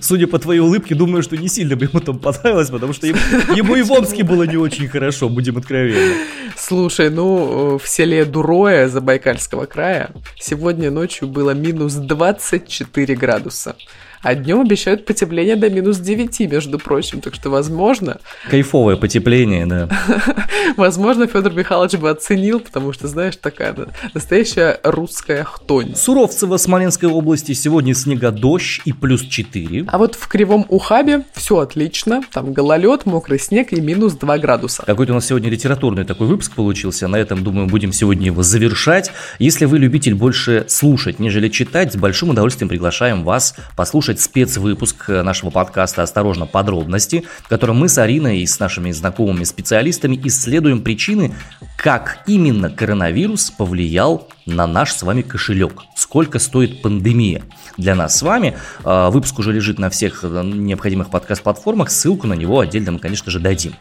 Судя 0.00 0.26
по 0.26 0.40
твоей 0.40 0.58
улыбке, 0.58 0.96
думаю, 0.96 1.22
что 1.22 1.36
не 1.36 1.46
сильно 1.46 1.76
бы 1.76 1.84
ему 1.84 2.00
там 2.00 2.18
понравилось, 2.18 2.68
потому 2.68 2.92
что 2.92 3.06
ему, 3.06 3.18
ему 3.54 3.76
и 3.76 3.82
в 3.82 3.92
Омске 3.92 4.24
было 4.24 4.42
не 4.42 4.56
очень 4.56 4.88
хорошо, 4.88 5.28
будем 5.28 5.56
откровенны. 5.56 6.16
Слушай, 6.56 7.10
ну, 7.10 7.76
э, 7.76 7.78
в 7.78 7.88
селе 7.88 8.24
Дуроя 8.24 8.88
Забайкальского 8.88 9.66
края 9.66 10.10
сегодня 10.40 10.90
ночью 10.90 11.28
было 11.28 11.52
минус 11.52 11.94
24 11.94 13.14
градуса. 13.14 13.76
А 14.24 14.34
днем 14.34 14.62
обещают 14.62 15.04
потепление 15.04 15.54
до 15.54 15.68
минус 15.68 15.98
9, 15.98 16.50
между 16.50 16.78
прочим. 16.78 17.20
Так 17.20 17.34
что, 17.34 17.50
возможно, 17.50 18.18
Кайфовое 18.48 18.96
потепление, 18.96 19.66
да. 19.66 19.88
возможно, 20.78 21.26
Федор 21.26 21.52
Михайлович 21.52 21.98
бы 21.98 22.08
оценил, 22.08 22.60
потому 22.60 22.94
что, 22.94 23.06
знаешь, 23.06 23.36
такая 23.36 23.76
настоящая 24.14 24.80
русская 24.82 25.44
хтонь. 25.44 25.94
Суровцево 25.94 26.56
Смоленской 26.56 27.08
области 27.08 27.52
сегодня 27.52 27.94
снега 27.94 28.30
дождь 28.30 28.80
и 28.86 28.94
плюс 28.94 29.20
4. 29.20 29.84
А 29.88 29.98
вот 29.98 30.14
в 30.14 30.26
Кривом 30.26 30.64
Ухабе 30.70 31.24
все 31.34 31.58
отлично. 31.58 32.22
Там 32.32 32.54
гололед, 32.54 33.04
мокрый 33.04 33.38
снег 33.38 33.74
и 33.74 33.80
минус 33.82 34.14
2 34.14 34.38
градуса. 34.38 34.84
Какой-то 34.86 35.12
у 35.12 35.16
нас 35.16 35.26
сегодня 35.26 35.50
литературный 35.50 36.04
такой 36.04 36.28
выпуск 36.28 36.54
получился. 36.54 37.08
На 37.08 37.16
этом, 37.16 37.44
думаю, 37.44 37.66
будем 37.66 37.92
сегодня 37.92 38.26
его 38.26 38.42
завершать. 38.42 39.12
Если 39.38 39.66
вы 39.66 39.78
любитель 39.78 40.14
больше 40.14 40.64
слушать, 40.68 41.18
нежели 41.18 41.50
читать, 41.50 41.92
с 41.92 41.96
большим 41.96 42.30
удовольствием 42.30 42.70
приглашаем 42.70 43.22
вас 43.22 43.54
послушать 43.76 44.13
спецвыпуск 44.20 45.08
нашего 45.08 45.50
подкаста 45.50 46.02
«Осторожно, 46.02 46.46
подробности», 46.46 47.24
в 47.42 47.48
котором 47.48 47.76
мы 47.76 47.88
с 47.88 47.98
Ариной 47.98 48.38
и 48.38 48.46
с 48.46 48.58
нашими 48.58 48.90
знакомыми 48.90 49.44
специалистами 49.44 50.20
исследуем 50.24 50.82
причины, 50.82 51.34
как 51.76 52.18
именно 52.26 52.70
коронавирус 52.70 53.50
повлиял 53.50 54.28
на 54.46 54.66
наш 54.66 54.92
с 54.92 55.02
вами 55.02 55.22
кошелек. 55.22 55.82
Сколько 55.96 56.38
стоит 56.38 56.82
пандемия 56.82 57.42
для 57.76 57.94
нас 57.94 58.18
с 58.18 58.22
вами. 58.22 58.56
Э, 58.84 59.08
Выпуск 59.10 59.38
уже 59.38 59.52
лежит 59.52 59.78
на 59.78 59.90
всех 59.90 60.20
э, 60.22 60.42
необходимых 60.44 61.10
подкаст-платформах. 61.10 61.90
Ссылку 61.90 62.26
на 62.26 62.34
него 62.34 62.60
отдельно 62.60 62.92
мы, 62.92 62.98
конечно 62.98 63.30
же, 63.30 63.40
дадим. 63.40 63.74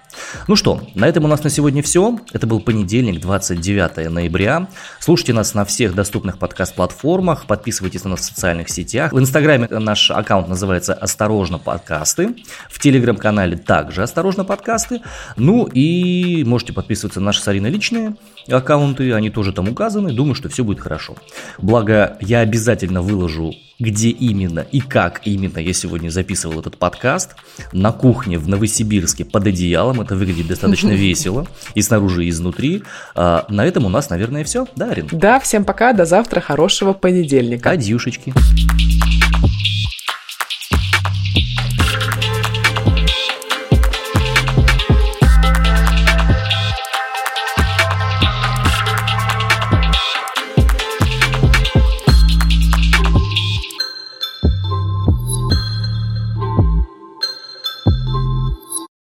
Ну 0.47 0.55
что, 0.55 0.81
на 0.95 1.07
этом 1.07 1.25
у 1.25 1.27
нас 1.27 1.43
на 1.43 1.49
сегодня 1.49 1.83
все. 1.83 2.17
Это 2.31 2.47
был 2.47 2.59
понедельник, 2.59 3.19
29 3.19 4.09
ноября. 4.09 4.67
Слушайте 4.99 5.33
нас 5.33 5.53
на 5.53 5.65
всех 5.65 5.95
доступных 5.95 6.37
подкаст-платформах. 6.37 7.45
Подписывайтесь 7.45 8.03
на 8.03 8.11
нас 8.11 8.21
в 8.21 8.23
социальных 8.23 8.69
сетях. 8.69 9.11
В 9.11 9.19
Инстаграме 9.19 9.67
наш 9.67 10.11
аккаунт 10.11 10.47
называется 10.47 10.93
«Осторожно, 10.93 11.59
подкасты». 11.59 12.35
В 12.69 12.79
Телеграм-канале 12.79 13.57
также 13.57 14.03
«Осторожно, 14.03 14.45
подкасты». 14.45 15.01
Ну 15.35 15.65
и 15.65 16.43
можете 16.45 16.73
подписываться 16.73 17.19
на 17.19 17.27
наши 17.27 17.41
с 17.41 17.47
Ариной 17.47 17.69
личные 17.69 18.15
аккаунты. 18.49 19.13
Они 19.13 19.29
тоже 19.29 19.53
там 19.53 19.69
указаны. 19.69 20.13
Думаю, 20.13 20.35
что 20.35 20.49
все 20.53 20.63
будет 20.63 20.79
хорошо. 20.79 21.15
Благо, 21.57 22.17
я 22.21 22.39
обязательно 22.39 23.01
выложу 23.01 23.53
где 23.79 24.09
именно 24.09 24.65
и 24.71 24.79
как 24.79 25.21
именно 25.25 25.59
я 25.59 25.73
сегодня 25.73 26.09
записывал 26.09 26.59
этот 26.59 26.77
подкаст. 26.77 27.35
На 27.71 27.91
кухне 27.91 28.37
в 28.37 28.47
Новосибирске 28.47 29.25
под 29.25 29.47
одеялом. 29.47 29.99
Это 30.01 30.15
выглядит 30.15 30.47
достаточно 30.47 30.89
весело. 30.91 31.47
И 31.73 31.81
снаружи, 31.81 32.25
и 32.25 32.29
изнутри. 32.29 32.83
А, 33.15 33.45
на 33.49 33.65
этом 33.65 33.85
у 33.85 33.89
нас, 33.89 34.09
наверное, 34.09 34.43
все. 34.43 34.67
Да, 34.75 34.91
Арин? 34.91 35.09
Да, 35.11 35.39
всем 35.39 35.65
пока, 35.65 35.93
до 35.93 36.05
завтра, 36.05 36.39
хорошего 36.39 36.93
понедельника. 36.93 37.71
Адьюшечки. 37.71 38.33